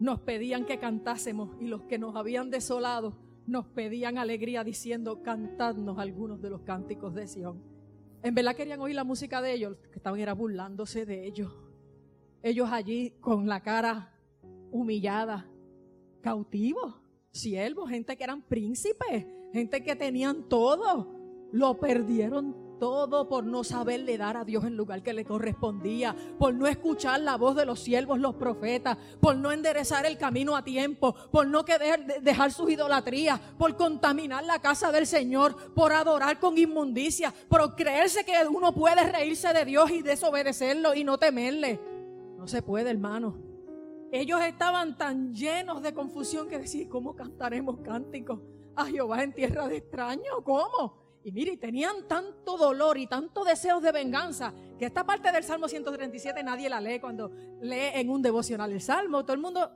nos 0.00 0.18
pedían 0.18 0.66
que 0.66 0.80
cantásemos. 0.80 1.56
Y 1.60 1.68
los 1.68 1.84
que 1.84 1.96
nos 1.96 2.16
habían 2.16 2.50
desolado 2.50 3.16
nos 3.46 3.68
pedían 3.68 4.18
alegría 4.18 4.64
diciendo, 4.64 5.22
cantadnos 5.22 6.00
algunos 6.00 6.42
de 6.42 6.50
los 6.50 6.62
cánticos 6.62 7.14
de 7.14 7.28
Sión. 7.28 7.62
En 8.24 8.34
verdad 8.34 8.56
querían 8.56 8.80
oír 8.80 8.96
la 8.96 9.04
música 9.04 9.40
de 9.40 9.52
ellos, 9.52 9.76
que 9.92 9.98
estaban 10.00 10.18
era 10.18 10.34
burlándose 10.34 11.06
de 11.06 11.24
ellos. 11.24 11.52
Ellos 12.42 12.68
allí 12.72 13.12
con 13.20 13.46
la 13.46 13.62
cara 13.62 14.12
humillada, 14.72 15.48
cautivos, 16.20 16.96
siervos, 17.30 17.90
gente 17.90 18.16
que 18.16 18.24
eran 18.24 18.42
príncipes, 18.42 19.24
gente 19.52 19.84
que 19.84 19.94
tenían 19.94 20.48
todo, 20.48 21.15
lo 21.52 21.78
perdieron 21.78 22.66
todo 22.78 23.28
por 23.28 23.44
no 23.44 23.64
saberle 23.64 24.18
dar 24.18 24.36
a 24.36 24.44
Dios 24.44 24.64
el 24.64 24.76
lugar 24.76 25.02
que 25.02 25.12
le 25.12 25.24
correspondía, 25.24 26.14
por 26.38 26.54
no 26.54 26.66
escuchar 26.66 27.20
la 27.20 27.36
voz 27.36 27.56
de 27.56 27.66
los 27.66 27.80
siervos, 27.80 28.18
los 28.18 28.34
profetas, 28.34 28.98
por 29.20 29.36
no 29.36 29.52
enderezar 29.52 30.06
el 30.06 30.18
camino 30.18 30.56
a 30.56 30.64
tiempo, 30.64 31.14
por 31.30 31.46
no 31.46 31.64
querer 31.64 32.22
dejar 32.22 32.52
sus 32.52 32.70
idolatrías, 32.70 33.40
por 33.58 33.76
contaminar 33.76 34.44
la 34.44 34.60
casa 34.60 34.92
del 34.92 35.06
Señor, 35.06 35.72
por 35.74 35.92
adorar 35.92 36.38
con 36.38 36.58
inmundicia, 36.58 37.32
por 37.48 37.74
creerse 37.74 38.24
que 38.24 38.34
uno 38.48 38.72
puede 38.72 39.04
reírse 39.04 39.52
de 39.52 39.64
Dios 39.64 39.90
y 39.90 40.02
desobedecerlo 40.02 40.94
y 40.94 41.04
no 41.04 41.18
temerle. 41.18 41.80
No 42.36 42.46
se 42.46 42.62
puede, 42.62 42.90
hermano. 42.90 43.36
Ellos 44.12 44.40
estaban 44.42 44.96
tan 44.96 45.34
llenos 45.34 45.82
de 45.82 45.92
confusión 45.92 46.48
que 46.48 46.58
decir, 46.58 46.88
¿cómo 46.88 47.16
cantaremos 47.16 47.78
cánticos 47.80 48.40
a 48.76 48.86
Jehová 48.86 49.22
en 49.22 49.32
tierra 49.32 49.66
de 49.66 49.78
extraño? 49.78 50.44
¿Cómo? 50.44 51.05
Y 51.26 51.32
mire, 51.32 51.56
tenían 51.56 52.06
tanto 52.06 52.56
dolor 52.56 52.96
y 52.96 53.08
tanto 53.08 53.42
deseos 53.42 53.82
de 53.82 53.90
venganza 53.90 54.54
que 54.78 54.84
esta 54.84 55.04
parte 55.04 55.32
del 55.32 55.42
Salmo 55.42 55.66
137 55.66 56.40
nadie 56.44 56.68
la 56.68 56.80
lee 56.80 57.00
cuando 57.00 57.32
lee 57.60 57.90
en 57.94 58.10
un 58.10 58.22
devocional 58.22 58.70
el 58.70 58.80
Salmo. 58.80 59.24
Todo 59.24 59.32
el 59.32 59.40
mundo 59.40 59.68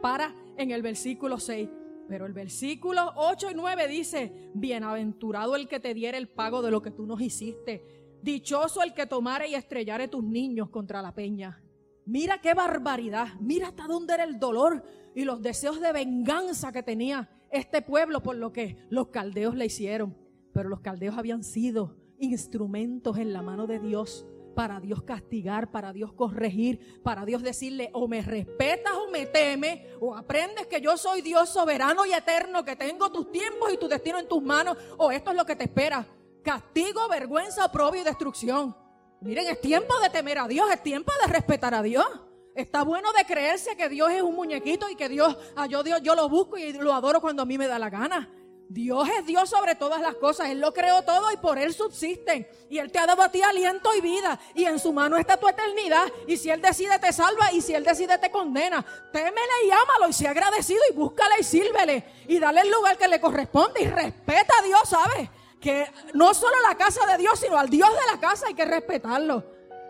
para 0.00 0.34
en 0.56 0.70
el 0.70 0.80
versículo 0.80 1.38
6. 1.38 1.68
Pero 2.08 2.24
el 2.24 2.32
versículo 2.32 3.12
8 3.16 3.50
y 3.50 3.54
9 3.54 3.88
dice, 3.88 4.50
bienaventurado 4.54 5.54
el 5.54 5.68
que 5.68 5.80
te 5.80 5.92
diera 5.92 6.16
el 6.16 6.28
pago 6.28 6.62
de 6.62 6.70
lo 6.70 6.80
que 6.80 6.92
tú 6.92 7.04
nos 7.04 7.20
hiciste. 7.20 7.84
Dichoso 8.22 8.82
el 8.82 8.94
que 8.94 9.04
tomare 9.04 9.48
y 9.48 9.54
estrellare 9.54 10.08
tus 10.08 10.24
niños 10.24 10.70
contra 10.70 11.02
la 11.02 11.14
peña. 11.14 11.62
Mira 12.06 12.40
qué 12.40 12.54
barbaridad. 12.54 13.34
Mira 13.38 13.66
hasta 13.66 13.86
dónde 13.86 14.14
era 14.14 14.24
el 14.24 14.38
dolor 14.38 14.82
y 15.14 15.24
los 15.24 15.42
deseos 15.42 15.78
de 15.78 15.92
venganza 15.92 16.72
que 16.72 16.82
tenía 16.82 17.28
este 17.50 17.82
pueblo 17.82 18.22
por 18.22 18.36
lo 18.36 18.50
que 18.50 18.78
los 18.88 19.08
caldeos 19.08 19.54
le 19.56 19.66
hicieron. 19.66 20.24
Pero 20.56 20.70
los 20.70 20.80
caldeos 20.80 21.18
habían 21.18 21.44
sido 21.44 21.98
instrumentos 22.18 23.18
en 23.18 23.34
la 23.34 23.42
mano 23.42 23.66
de 23.66 23.78
Dios 23.78 24.26
para 24.54 24.80
Dios 24.80 25.02
castigar, 25.02 25.70
para 25.70 25.92
Dios 25.92 26.14
corregir, 26.14 27.02
para 27.02 27.26
Dios 27.26 27.42
decirle 27.42 27.90
o 27.92 28.08
me 28.08 28.22
respetas 28.22 28.94
o 28.94 29.10
me 29.10 29.26
temes, 29.26 29.80
o 30.00 30.16
aprendes 30.16 30.66
que 30.66 30.80
yo 30.80 30.96
soy 30.96 31.20
Dios 31.20 31.50
soberano 31.50 32.06
y 32.06 32.14
eterno, 32.14 32.64
que 32.64 32.74
tengo 32.74 33.12
tus 33.12 33.30
tiempos 33.30 33.70
y 33.70 33.76
tu 33.76 33.86
destino 33.86 34.18
en 34.18 34.28
tus 34.28 34.42
manos, 34.42 34.78
o 34.96 35.12
esto 35.12 35.30
es 35.32 35.36
lo 35.36 35.44
que 35.44 35.56
te 35.56 35.64
espera. 35.64 36.06
Castigo, 36.42 37.06
vergüenza, 37.06 37.66
oprobio 37.66 38.00
y 38.00 38.04
destrucción. 38.04 38.74
Miren, 39.20 39.48
es 39.48 39.60
tiempo 39.60 39.92
de 40.00 40.08
temer 40.08 40.38
a 40.38 40.48
Dios, 40.48 40.70
es 40.72 40.82
tiempo 40.82 41.12
de 41.20 41.30
respetar 41.30 41.74
a 41.74 41.82
Dios. 41.82 42.06
Está 42.54 42.82
bueno 42.82 43.12
de 43.12 43.26
creerse 43.26 43.76
que 43.76 43.90
Dios 43.90 44.10
es 44.10 44.22
un 44.22 44.34
muñequito 44.34 44.88
y 44.88 44.96
que 44.96 45.10
Dios, 45.10 45.36
ah, 45.54 45.66
yo 45.66 45.82
Dios, 45.82 46.00
yo 46.00 46.14
lo 46.14 46.30
busco 46.30 46.56
y 46.56 46.72
lo 46.72 46.94
adoro 46.94 47.20
cuando 47.20 47.42
a 47.42 47.44
mí 47.44 47.58
me 47.58 47.66
da 47.66 47.78
la 47.78 47.90
gana. 47.90 48.30
Dios 48.68 49.08
es 49.18 49.26
Dios 49.26 49.48
sobre 49.48 49.74
todas 49.76 50.00
las 50.00 50.16
cosas. 50.16 50.50
Él 50.50 50.60
lo 50.60 50.72
creó 50.72 51.02
todo 51.02 51.30
y 51.32 51.36
por 51.36 51.58
Él 51.58 51.72
subsisten. 51.72 52.48
Y 52.68 52.78
Él 52.78 52.90
te 52.90 52.98
ha 52.98 53.06
dado 53.06 53.22
a 53.22 53.30
ti 53.30 53.40
aliento 53.42 53.94
y 53.94 54.00
vida. 54.00 54.38
Y 54.54 54.64
en 54.64 54.78
su 54.78 54.92
mano 54.92 55.16
está 55.16 55.36
tu 55.36 55.48
eternidad. 55.48 56.06
Y 56.26 56.36
si 56.36 56.50
Él 56.50 56.60
decide 56.60 56.98
te 56.98 57.12
salva 57.12 57.52
y 57.52 57.60
si 57.60 57.74
Él 57.74 57.84
decide 57.84 58.18
te 58.18 58.30
condena. 58.30 58.84
Témele 59.12 59.66
y 59.66 59.70
ámalo 59.70 60.08
y 60.08 60.12
sea 60.12 60.30
agradecido 60.30 60.80
y 60.90 60.94
búscale 60.94 61.36
y 61.40 61.44
sírvele. 61.44 62.04
Y 62.26 62.38
dale 62.38 62.62
el 62.62 62.70
lugar 62.70 62.98
que 62.98 63.08
le 63.08 63.20
corresponde 63.20 63.82
y 63.82 63.86
respeta 63.86 64.54
a 64.58 64.62
Dios, 64.62 64.88
¿sabes? 64.88 65.30
Que 65.60 65.86
no 66.14 66.34
solo 66.34 66.56
la 66.68 66.76
casa 66.76 67.06
de 67.06 67.18
Dios, 67.18 67.38
sino 67.38 67.56
al 67.56 67.70
Dios 67.70 67.88
de 67.88 68.12
la 68.12 68.20
casa 68.20 68.46
hay 68.48 68.54
que 68.54 68.64
respetarlo. 68.64 69.44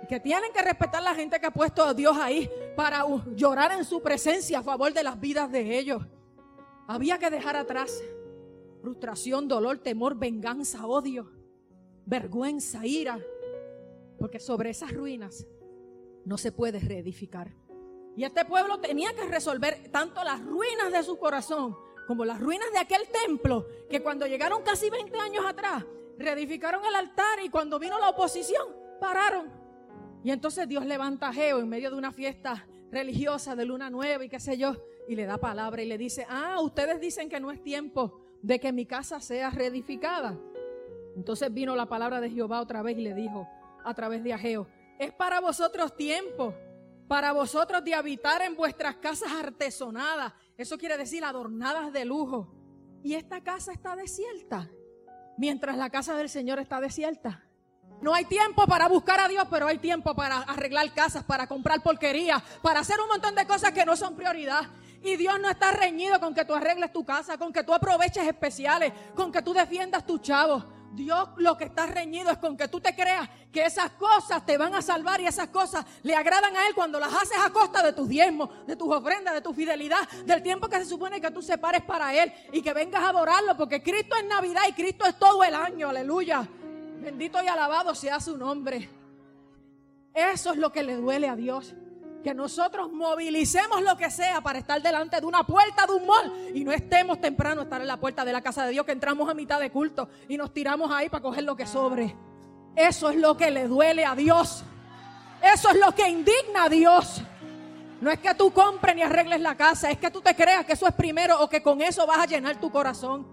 Que 0.09 0.21
tienen 0.21 0.53
que 0.53 0.63
respetar 0.63 1.03
la 1.03 1.15
gente 1.15 1.41
que 1.41 1.47
ha 1.47 1.51
puesto 1.51 1.83
a 1.83 1.95
Dios 1.95 2.17
ahí 2.19 2.49
para 2.77 3.05
llorar 3.35 3.73
en 3.73 3.85
su 3.85 4.03
presencia 4.03 4.59
a 4.59 4.63
favor 4.63 4.93
de 4.93 5.03
las 5.03 5.19
vidas 5.19 5.51
de 5.51 5.79
ellos. 5.79 6.03
Había 6.87 7.19
que 7.19 7.31
dejar 7.31 7.57
atrás 7.57 8.01
frustración, 8.87 9.49
dolor, 9.49 9.79
temor, 9.79 10.15
venganza, 10.15 10.87
odio, 10.87 11.29
vergüenza, 12.05 12.87
ira. 12.87 13.19
Porque 14.17 14.39
sobre 14.39 14.71
esas 14.71 14.93
ruinas 14.93 15.45
no 16.25 16.39
se 16.39 16.53
puede 16.53 16.79
reedificar. 16.79 17.53
Y 18.17 18.23
este 18.23 18.45
pueblo 18.45 18.79
tenía 18.79 19.13
que 19.13 19.27
resolver 19.27 19.91
tanto 19.91 20.23
las 20.23 20.41
ruinas 20.41 20.93
de 20.93 21.03
su 21.03 21.19
corazón 21.19 21.77
como 22.07 22.25
las 22.25 22.39
ruinas 22.39 22.71
de 22.71 22.79
aquel 22.79 23.09
templo, 23.09 23.67
que 23.91 24.01
cuando 24.05 24.25
llegaron 24.25 24.63
casi 24.63 24.89
20 24.89 25.19
años 25.19 25.45
atrás, 25.45 25.85
reedificaron 26.17 26.85
el 26.87 26.95
altar 26.95 27.41
y 27.43 27.49
cuando 27.49 27.81
vino 27.81 27.99
la 27.99 28.11
oposición, 28.11 28.69
pararon. 29.01 29.51
Y 30.23 30.31
entonces 30.31 30.69
Dios 30.69 30.87
levanta 30.87 31.31
a 31.31 31.33
Geo 31.33 31.59
en 31.59 31.69
medio 31.69 31.91
de 31.91 31.97
una 31.97 32.13
fiesta 32.13 32.69
religiosa 32.93 33.57
de 33.57 33.65
luna 33.65 33.91
nueva 33.91 34.25
y 34.25 34.29
qué 34.29 34.39
sé 34.39 34.57
yo, 34.57 34.77
y 35.09 35.17
le 35.17 35.27
da 35.27 35.39
palabra 35.39 35.83
y 35.83 35.87
le 35.87 35.99
dice, 35.99 36.25
ah, 36.29 36.61
ustedes 36.61 37.01
dicen 37.01 37.29
que 37.29 37.41
no 37.41 37.51
es 37.51 37.61
tiempo 37.65 38.26
de 38.43 38.61
que 38.61 38.73
mi 38.73 38.87
casa 38.87 39.21
sea 39.21 39.51
reedificada. 39.51 40.39
Entonces 41.17 41.53
vino 41.53 41.75
la 41.75 41.87
palabra 41.87 42.21
de 42.21 42.31
Jehová 42.31 42.61
otra 42.61 42.83
vez 42.83 42.99
y 42.99 43.03
le 43.03 43.15
dijo 43.15 43.49
a 43.85 43.95
través 43.95 44.23
de 44.23 44.33
Ageo, 44.33 44.67
es 44.99 45.13
para 45.13 45.41
vosotros 45.41 45.97
tiempo, 45.97 46.55
para 47.09 47.33
vosotros 47.33 47.85
de 47.85 47.95
habitar 47.95 48.43
en 48.43 48.57
vuestras 48.57 48.97
casas 48.97 49.31
artesonadas, 49.33 50.33
eso 50.57 50.77
quiere 50.79 50.97
decir 50.97 51.25
adornadas 51.25 51.93
de 51.93 52.05
lujo. 52.05 52.53
Y 53.03 53.15
esta 53.15 53.41
casa 53.43 53.73
está 53.73 53.95
desierta, 53.95 54.69
mientras 55.39 55.77
la 55.77 55.91
casa 55.91 56.17
del 56.17 56.29
Señor 56.29 56.59
está 56.59 56.81
desierta. 56.81 57.45
No 58.01 58.15
hay 58.15 58.25
tiempo 58.25 58.67
para 58.67 58.89
buscar 58.89 59.21
a 59.21 59.29
Dios, 59.29 59.47
pero 59.51 59.67
hay 59.67 59.79
tiempo 59.79 60.15
para 60.15 60.39
arreglar 60.39 60.93
casas, 60.93 61.25
para 61.25 61.47
comprar 61.47 61.83
porquería, 61.83 62.43
para 62.63 62.81
hacer 62.81 63.01
un 63.01 63.09
montón 63.09 63.35
de 63.35 63.47
cosas 63.47 63.73
que 63.73 63.87
no 63.87 63.97
son 63.97 64.17
prioridad. 64.17 64.63
Y 65.03 65.17
Dios 65.17 65.39
no 65.41 65.49
está 65.49 65.73
reñido 65.73 66.19
con 66.21 66.35
que 66.35 66.45
tú 66.45 66.55
arregles 66.55 66.93
tu 66.93 67.05
casa, 67.05 67.39
con 67.39 67.53
que 67.53 67.63
tú 67.63 67.73
aproveches 67.73 68.27
especiales, 68.27 68.93
con 69.15 69.31
que 69.31 69.43
tú 69.43 69.53
defiendas 69.53 70.07
tus 70.07 70.21
chavos. 70.23 70.65
Dios 70.97 71.29
lo 71.37 71.57
que 71.57 71.65
está 71.65 71.87
reñido 71.87 72.31
es 72.31 72.39
con 72.39 72.57
que 72.57 72.69
tú 72.69 72.81
te 72.81 72.95
creas 72.95 73.29
que 73.53 73.65
esas 73.65 73.91
cosas 73.93 74.45
te 74.45 74.57
van 74.57 74.75
a 74.75 74.83
salvar 74.83 75.21
y 75.21 75.27
esas 75.27 75.49
cosas 75.49 75.85
le 76.03 76.15
agradan 76.15 76.57
a 76.57 76.67
Él 76.67 76.75
cuando 76.75 76.99
las 76.99 77.13
haces 77.13 77.39
a 77.39 77.51
costa 77.51 77.83
de 77.83 77.93
tus 77.93 78.09
diezmos, 78.09 78.67
de 78.67 78.77
tus 78.77 78.93
ofrendas, 78.93 79.35
de 79.35 79.43
tu 79.43 79.53
fidelidad, 79.53 80.09
del 80.25 80.43
tiempo 80.43 80.69
que 80.69 80.79
se 80.79 80.87
supone 80.87 81.21
que 81.21 81.31
tú 81.31 81.43
separes 81.43 81.83
para 81.83 82.15
Él 82.15 82.33
y 82.53 82.63
que 82.63 82.73
vengas 82.73 83.03
a 83.03 83.11
adorarlo, 83.11 83.57
porque 83.57 83.83
Cristo 83.83 84.17
es 84.17 84.25
Navidad 84.25 84.63
y 84.69 84.73
Cristo 84.73 85.05
es 85.07 85.19
todo 85.19 85.45
el 85.45 85.55
año, 85.55 85.91
aleluya. 85.91 86.49
Bendito 87.01 87.43
y 87.43 87.47
alabado 87.47 87.95
sea 87.95 88.19
su 88.19 88.37
nombre. 88.37 88.89
Eso 90.15 90.53
es 90.53 90.59
lo 90.59 90.73
que 90.73 90.83
le 90.83 90.97
duele 90.97 91.29
a 91.29 91.37
Dios. 91.37 91.75
Que 92.27 92.35
nosotros 92.35 92.93
movilicemos 92.93 93.83
lo 93.83 93.97
que 93.97 94.11
sea 94.11 94.41
para 94.41 94.59
estar 94.59 94.83
delante 94.83 95.21
de 95.21 95.27
una 95.27 95.45
puerta 95.45 95.87
de 95.87 95.93
un 95.93 96.05
mall 96.09 96.51
y 96.53 96.65
no 96.65 96.73
estemos 96.73 97.21
temprano 97.21 97.61
a 97.61 97.65
estar 97.65 97.81
en 97.81 97.87
la 97.87 97.99
puerta 97.99 98.25
de 98.25 98.33
la 98.33 98.43
casa 98.43 98.65
de 98.65 98.73
Dios, 98.73 98.85
que 98.85 98.91
entramos 98.91 99.31
a 99.31 99.35
mitad 99.35 99.61
de 99.61 99.71
culto 99.71 100.09
y 100.29 100.37
nos 100.37 100.53
tiramos 100.53 100.91
ahí 100.91 101.09
para 101.09 101.23
coger 101.23 101.45
lo 101.45 101.55
que 101.55 101.69
sobre. 101.69 102.17
Eso 102.75 103.11
es 103.11 103.17
lo 103.17 103.37
que 103.37 103.53
le 103.53 103.69
duele 103.69 104.05
a 104.05 104.17
Dios. 104.17 104.65
Eso 105.41 105.71
es 105.71 105.77
lo 105.79 105.93
que 105.93 106.09
indigna 106.09 106.65
a 106.65 106.69
Dios. 106.69 107.23
No 108.01 108.11
es 108.11 108.19
que 108.19 108.35
tú 108.35 108.53
compres 108.53 108.97
ni 108.97 109.03
arregles 109.03 109.41
la 109.41 109.57
casa, 109.57 109.93
es 109.93 109.99
que 109.99 110.11
tú 110.11 110.21
te 110.21 110.35
creas 110.35 110.67
que 110.67 110.73
eso 110.73 110.89
es 110.89 110.95
primero 110.95 111.41
o 111.41 111.49
que 111.49 111.63
con 111.63 111.81
eso 111.81 112.09
vas 112.09 112.19
a 112.19 112.27
llenar 112.27 112.59
tu 112.59 112.73
corazón. 112.73 113.25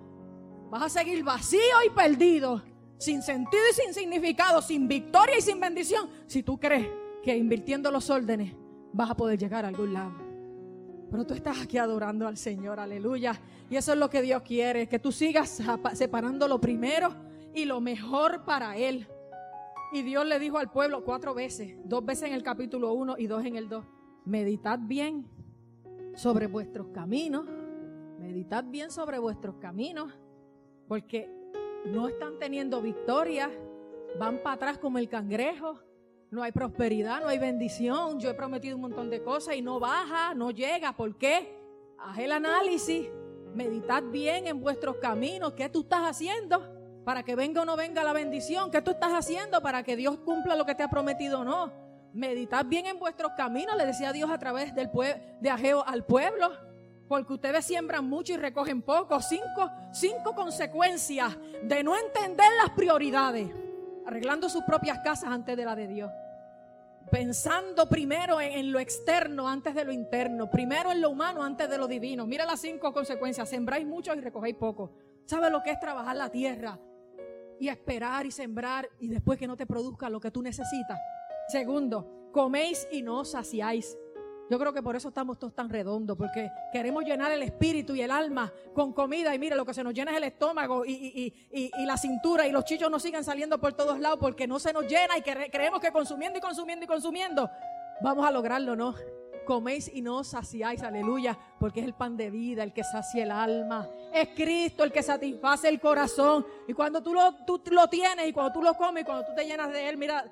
Vas 0.69 0.83
a 0.83 0.89
seguir 0.89 1.23
vacío 1.23 1.81
y 1.83 1.89
perdido 1.89 2.61
sin 2.99 3.23
sentido 3.23 3.63
y 3.71 3.73
sin 3.73 3.91
significado, 3.95 4.61
sin 4.61 4.87
victoria 4.87 5.39
y 5.39 5.41
sin 5.41 5.59
bendición, 5.59 6.07
si 6.27 6.43
tú 6.43 6.59
crees 6.59 6.87
que 7.23 7.35
invirtiendo 7.35 7.89
los 7.89 8.11
órdenes 8.11 8.53
vas 8.93 9.09
a 9.11 9.15
poder 9.15 9.37
llegar 9.37 9.65
a 9.65 9.67
algún 9.67 9.93
lado. 9.93 10.13
Pero 11.11 11.25
tú 11.25 11.33
estás 11.33 11.61
aquí 11.61 11.77
adorando 11.77 12.27
al 12.27 12.37
Señor, 12.37 12.79
aleluya. 12.79 13.39
Y 13.69 13.75
eso 13.75 13.93
es 13.93 13.99
lo 13.99 14.09
que 14.09 14.21
Dios 14.21 14.41
quiere, 14.43 14.87
que 14.87 14.99
tú 14.99 15.11
sigas 15.11 15.61
separando 15.93 16.47
lo 16.47 16.59
primero 16.59 17.13
y 17.53 17.65
lo 17.65 17.81
mejor 17.81 18.45
para 18.45 18.77
Él. 18.77 19.07
Y 19.91 20.01
Dios 20.01 20.25
le 20.25 20.39
dijo 20.39 20.57
al 20.57 20.71
pueblo 20.71 21.03
cuatro 21.03 21.35
veces, 21.35 21.75
dos 21.83 22.03
veces 22.03 22.29
en 22.29 22.33
el 22.33 22.41
capítulo 22.41 22.93
1 22.93 23.15
y 23.19 23.27
dos 23.27 23.45
en 23.45 23.57
el 23.57 23.69
2, 23.69 23.85
meditad 24.25 24.79
bien 24.81 25.27
sobre 26.15 26.47
vuestros 26.47 26.87
caminos, 26.87 27.45
meditad 28.19 28.63
bien 28.63 28.89
sobre 28.89 29.19
vuestros 29.19 29.57
caminos, 29.57 30.11
porque 30.87 31.29
no 31.85 32.07
están 32.07 32.39
teniendo 32.39 32.81
victoria, 32.81 33.51
van 34.19 34.39
para 34.41 34.55
atrás 34.55 34.77
como 34.79 34.97
el 34.97 35.09
cangrejo, 35.09 35.79
no 36.33 36.41
hay 36.41 36.51
prosperidad, 36.51 37.21
no 37.21 37.27
hay 37.27 37.37
bendición. 37.37 38.19
Yo 38.19 38.29
he 38.31 38.33
prometido 38.33 38.75
un 38.75 38.81
montón 38.81 39.09
de 39.09 39.21
cosas 39.21 39.55
y 39.55 39.61
no 39.61 39.79
baja, 39.79 40.33
no 40.33 40.49
llega. 40.49 40.93
¿Por 40.93 41.15
qué? 41.17 41.55
Haz 41.99 42.17
el 42.17 42.31
análisis, 42.31 43.07
meditad 43.53 44.01
bien 44.03 44.47
en 44.47 44.59
vuestros 44.59 44.97
caminos, 44.97 45.53
¿qué 45.53 45.69
tú 45.69 45.81
estás 45.81 46.01
haciendo? 46.01 47.03
Para 47.05 47.23
que 47.23 47.35
venga 47.35 47.61
o 47.61 47.65
no 47.65 47.77
venga 47.77 48.03
la 48.03 48.13
bendición, 48.13 48.71
¿qué 48.71 48.81
tú 48.81 48.91
estás 48.91 49.13
haciendo 49.13 49.61
para 49.61 49.83
que 49.83 49.95
Dios 49.95 50.17
cumpla 50.25 50.55
lo 50.55 50.65
que 50.65 50.73
te 50.73 50.83
ha 50.83 50.89
prometido 50.89 51.41
o 51.41 51.43
no? 51.43 51.71
Meditad 52.13 52.65
bien 52.65 52.87
en 52.87 52.99
vuestros 52.99 53.33
caminos, 53.37 53.77
le 53.77 53.85
decía 53.85 54.11
Dios 54.11 54.31
a 54.31 54.37
través 54.39 54.73
del 54.73 54.89
de 55.39 55.49
Ageo 55.49 55.85
al 55.85 56.03
pueblo 56.03 56.51
porque 57.07 57.33
ustedes 57.33 57.65
siembran 57.65 58.09
mucho 58.09 58.33
y 58.33 58.37
recogen 58.37 58.81
poco. 58.81 59.21
Cinco, 59.21 59.69
cinco 59.91 60.33
consecuencias 60.33 61.37
de 61.61 61.83
no 61.83 61.95
entender 61.95 62.47
las 62.59 62.71
prioridades, 62.71 63.49
arreglando 64.07 64.49
sus 64.49 64.63
propias 64.63 64.99
casas 65.03 65.29
antes 65.29 65.55
de 65.55 65.65
la 65.65 65.75
de 65.75 65.87
Dios. 65.87 66.11
Pensando 67.11 67.87
primero 67.87 68.41
en, 68.41 68.71
lo 68.71 68.79
externo 68.79 69.47
antes 69.47 69.75
de 69.75 69.85
lo 69.85 69.91
interno, 69.91 70.49
primero 70.49 70.91
en 70.91 71.01
lo 71.01 71.11
humano 71.11 71.43
antes 71.43 71.69
de 71.69 71.77
lo 71.77 71.87
divino. 71.87 72.25
Mira 72.25 72.45
las 72.45 72.61
cinco 72.61 72.91
consecuencias, 72.91 73.49
sembráis 73.49 73.85
mucho 73.85 74.13
y 74.15 74.21
recogéis 74.21 74.55
poco. 74.55 74.91
¿Sabes 75.25 75.51
lo 75.51 75.61
que 75.61 75.71
es 75.71 75.79
trabajar 75.79 76.15
la 76.15 76.29
tierra? 76.29 76.79
Y 77.59 77.69
esperar 77.69 78.25
y 78.25 78.31
sembrar 78.31 78.89
y 78.99 79.07
después 79.07 79.37
que 79.37 79.47
no 79.47 79.55
te 79.55 79.65
produzca 79.65 80.09
lo 80.09 80.19
que 80.19 80.31
tú 80.31 80.41
necesitas. 80.41 80.99
Segundo, 81.47 82.29
coméis 82.31 82.87
y 82.91 83.01
no 83.01 83.23
saciáis. 83.25 83.97
Yo 84.49 84.59
creo 84.59 84.73
que 84.73 84.83
por 84.83 84.95
eso 84.95 85.07
estamos 85.07 85.39
todos 85.39 85.55
tan 85.55 85.69
redondos, 85.69 86.17
porque 86.17 86.51
queremos 86.71 87.03
llenar 87.05 87.31
el 87.31 87.43
espíritu 87.43 87.95
y 87.95 88.01
el 88.01 88.11
alma 88.11 88.51
con 88.73 88.93
comida 88.93 89.33
y 89.33 89.39
mire, 89.39 89.55
lo 89.55 89.65
que 89.65 89.73
se 89.73 89.83
nos 89.83 89.93
llena 89.93 90.11
es 90.11 90.17
el 90.17 90.25
estómago 90.25 90.85
y, 90.85 91.33
la 91.85 91.97
cintura 91.97 92.45
y 92.45 92.51
los 92.51 92.65
chichos 92.65 92.91
nos 92.91 93.01
siguen 93.01 93.23
saliendo 93.23 93.59
por 93.59 93.73
todos 93.73 93.99
lados 93.99 94.19
porque 94.19 94.47
no 94.47 94.59
se 94.59 94.73
nos 94.73 94.85
llena 94.85 95.17
y 95.17 95.21
creemos 95.21 95.79
que 95.79 95.91
consumiendo 95.91 96.39
y 96.39 96.41
consumiendo 96.41 96.85
y 96.85 96.87
consumiendo 96.87 97.49
vamos 98.01 98.25
a 98.25 98.31
lograrlo, 98.31 98.75
¿no? 98.75 98.95
Coméis 99.45 99.91
y 99.93 100.01
no 100.01 100.23
saciáis, 100.23 100.83
aleluya, 100.83 101.37
porque 101.59 101.81
es 101.81 101.85
el 101.85 101.93
pan 101.93 102.15
de 102.15 102.31
vida 102.31 102.63
el 102.63 102.73
que 102.73 102.83
sacia 102.83 103.23
el 103.23 103.31
alma. 103.31 103.89
Es 104.13 104.29
Cristo 104.29 104.83
el 104.83 104.91
que 104.91 105.03
satisface 105.03 105.67
el 105.67 105.81
corazón. 105.81 106.45
Y 106.67 106.73
cuando 106.73 107.03
tú 107.03 107.13
lo, 107.13 107.33
tú 107.45 107.61
lo 107.71 107.87
tienes 107.87 108.27
y 108.27 108.31
cuando 108.31 108.53
tú 108.53 108.61
lo 108.61 108.73
comes 108.75 109.03
y 109.03 109.05
cuando 109.05 109.25
tú 109.25 109.33
te 109.35 109.45
llenas 109.45 109.71
de 109.71 109.89
él, 109.89 109.97
mira, 109.97 110.25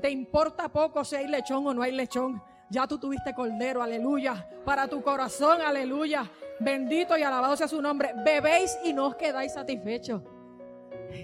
te 0.00 0.10
importa 0.10 0.68
poco 0.68 1.04
si 1.04 1.16
hay 1.16 1.26
lechón 1.26 1.66
o 1.66 1.72
no 1.72 1.82
hay 1.82 1.92
lechón. 1.92 2.42
Ya 2.70 2.86
tú 2.86 2.98
tuviste 2.98 3.34
cordero, 3.34 3.82
aleluya. 3.82 4.48
Para 4.64 4.86
tu 4.86 5.02
corazón, 5.02 5.60
aleluya. 5.60 6.30
Bendito 6.60 7.16
y 7.18 7.22
alabado 7.22 7.56
sea 7.56 7.66
su 7.66 7.82
nombre. 7.82 8.12
Bebéis 8.24 8.78
y 8.84 8.92
no 8.92 9.08
os 9.08 9.16
quedáis 9.16 9.52
satisfechos. 9.52 10.22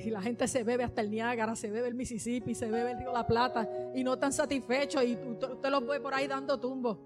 Y 0.04 0.10
la 0.10 0.20
gente 0.20 0.48
se 0.48 0.64
bebe 0.64 0.82
hasta 0.82 1.00
el 1.00 1.10
Niágara, 1.10 1.54
se 1.54 1.70
bebe 1.70 1.86
el 1.86 1.94
Mississippi, 1.94 2.54
se 2.54 2.68
bebe 2.68 2.92
el 2.92 2.98
río 2.98 3.12
La 3.12 3.24
Plata 3.24 3.68
y 3.94 4.02
no 4.02 4.14
están 4.14 4.32
satisfechos 4.32 5.04
y 5.04 5.14
usted 5.14 5.70
los 5.70 5.86
ve 5.86 6.00
por 6.00 6.12
ahí 6.12 6.26
dando 6.26 6.58
tumbo. 6.58 6.98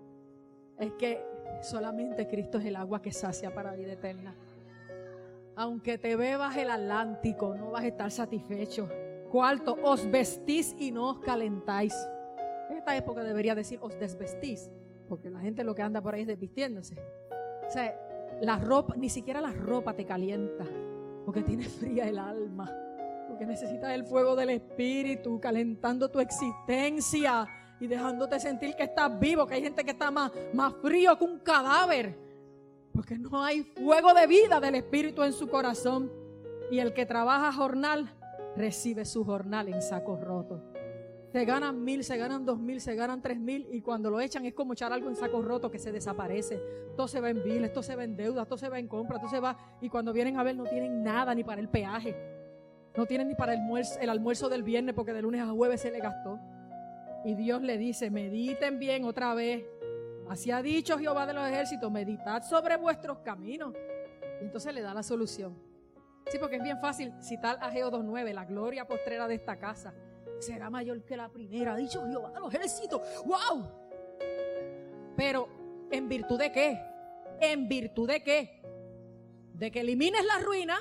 Es 0.79 0.93
que 0.95 1.23
solamente 1.61 2.27
Cristo 2.27 2.57
es 2.57 2.65
el 2.65 2.77
agua 2.77 3.03
que 3.03 3.13
sacia 3.13 3.55
para 3.55 3.75
vida 3.75 3.93
eterna. 3.93 4.35
Aunque 5.57 5.99
te 5.99 6.17
bebas 6.17 6.57
el 6.57 6.71
Atlántico, 6.71 7.55
no 7.55 7.73
vas 7.73 7.85
a 7.85 7.89
estar 7.89 8.11
satisfecho. 8.11 8.89
Cuarto, 9.31 9.77
os 9.83 10.11
vestís 10.11 10.75
y 10.79 10.91
no 10.91 11.11
os 11.11 11.19
calentáis. 11.19 11.95
En 12.71 12.77
esta 12.77 12.97
época 12.97 13.25
debería 13.25 13.57
decir 13.57 13.81
os 13.83 13.99
desvestís, 13.99 14.71
porque 15.09 15.29
la 15.29 15.41
gente 15.41 15.65
lo 15.65 15.75
que 15.75 15.83
anda 15.83 16.01
por 16.01 16.15
ahí 16.15 16.23
es 16.23 16.29
desvistiéndose. 16.29 16.95
O 17.67 17.71
sea, 17.71 17.99
la 18.41 18.59
ropa, 18.59 18.95
ni 18.97 19.09
siquiera 19.09 19.41
la 19.41 19.53
ropa 19.53 19.93
te 19.93 20.05
calienta, 20.05 20.65
porque 21.25 21.43
tiene 21.43 21.65
fría 21.65 22.07
el 22.09 22.17
alma, 22.17 22.73
porque 23.29 23.45
necesitas 23.45 23.91
el 23.91 24.05
fuego 24.05 24.37
del 24.37 24.51
Espíritu 24.51 25.41
calentando 25.41 26.09
tu 26.11 26.21
existencia 26.21 27.45
y 27.81 27.89
dejándote 27.89 28.39
sentir 28.39 28.77
que 28.77 28.85
estás 28.85 29.19
vivo, 29.19 29.49
que 29.49 29.55
hay 29.55 29.63
gente 29.63 29.83
que 29.83 29.91
está 29.91 30.13
más, 30.13 30.31
más 30.55 30.73
frío 30.81 31.19
que 31.19 31.25
un 31.25 31.41
cadáver, 31.41 32.17
porque 32.93 33.19
no 33.19 33.43
hay 33.43 33.63
fuego 33.63 34.15
de 34.15 34.29
vida 34.29 34.61
del 34.61 34.77
Espíritu 34.77 35.25
en 35.25 35.33
su 35.33 35.49
corazón. 35.49 36.13
Y 36.71 36.79
el 36.79 36.95
que 36.95 37.05
trabaja 37.05 37.53
jornal 37.53 38.15
recibe 38.57 39.05
su 39.05 39.25
jornal 39.25 39.69
en 39.69 39.83
saco 39.83 40.17
roto. 40.17 40.70
Se 41.33 41.45
ganan 41.45 41.85
mil, 41.85 42.03
se 42.03 42.17
ganan 42.17 42.45
dos 42.45 42.59
mil, 42.59 42.81
se 42.81 42.97
ganan 42.97 43.23
tres 43.23 43.39
mil 43.39 43.69
y 43.71 43.83
cuando 43.83 44.11
lo 44.11 44.21
echan 44.21 44.45
es 44.47 44.53
como 44.53 44.73
echar 44.73 44.93
algo 44.93 45.09
en 45.09 45.15
saco 45.15 45.41
roto 45.41 45.71
que 45.71 45.79
se 45.79 45.93
desaparece. 45.93 46.61
Todo 46.97 47.07
se 47.07 47.21
va 47.21 47.31
en 47.31 47.45
biles, 47.45 47.73
todo 47.73 47.85
se 47.85 47.95
va 47.95 48.03
en 48.03 48.17
deuda, 48.17 48.45
todo 48.47 48.59
se 48.59 48.69
va 48.69 48.81
en 48.81 48.89
compra, 48.89 49.19
todo 49.19 49.31
se 49.31 49.39
va 49.39 49.57
y 49.81 49.89
cuando 49.89 50.13
vienen 50.13 50.39
a 50.39 50.43
ver 50.43 50.57
no 50.57 50.65
tienen 50.65 51.05
nada 51.05 51.33
ni 51.33 51.45
para 51.45 51.61
el 51.61 51.69
peaje. 51.69 52.17
No 52.97 53.07
tienen 53.07 53.29
ni 53.29 53.37
para 53.37 53.53
el 53.53 53.61
almuerzo, 53.61 54.01
el 54.01 54.11
almuerzo 54.11 54.49
del 54.49 54.65
viernes 54.65 54.93
porque 54.93 55.13
de 55.13 55.23
lunes 55.23 55.41
a 55.41 55.47
jueves 55.47 55.81
se 55.81 55.93
le 55.93 56.01
gastó. 56.01 56.41
Y 57.25 57.37
Dios 57.37 57.63
le 57.63 57.79
dice, 57.79 58.11
mediten 58.11 58.81
bien 58.81 59.05
otra 59.05 59.33
vez. 59.33 59.65
Así 60.29 60.51
ha 60.51 60.63
dicho 60.63 60.99
Jehová 60.99 61.27
de 61.27 61.35
los 61.35 61.47
ejércitos, 61.49 61.93
meditad 61.93 62.43
sobre 62.43 62.77
vuestros 62.77 63.19
caminos. 63.19 63.73
Y 64.41 64.47
entonces 64.47 64.75
le 64.75 64.81
da 64.81 64.95
la 64.95 65.05
solución. 65.05 65.57
Sí, 66.27 66.39
porque 66.41 66.57
es 66.57 66.63
bien 66.63 66.81
fácil 66.81 67.13
citar 67.21 67.57
a 67.61 67.71
Geo 67.71 67.89
2.9, 67.89 68.33
la 68.33 68.45
gloria 68.45 68.87
postrera 68.87 69.29
de 69.29 69.37
esta 69.37 69.57
casa 69.57 69.95
será 70.41 70.71
mayor 70.71 71.05
que 71.05 71.17
la 71.17 71.29
primera. 71.29 71.77
Dicho 71.77 72.05
Jehová 72.07 72.31
de 72.31 72.41
los 72.41 72.55
ejércitos. 72.55 73.01
¡Wow! 73.25 73.69
Pero 75.17 75.61
¿En 75.91 76.09
virtud 76.09 76.39
de 76.39 76.53
qué? 76.53 76.81
¿En 77.41 77.69
virtud 77.69 78.09
de 78.09 78.23
qué? 78.23 78.63
De 79.55 79.71
que 79.71 79.81
elimines 79.81 80.25
la 80.25 80.39
ruina 80.39 80.79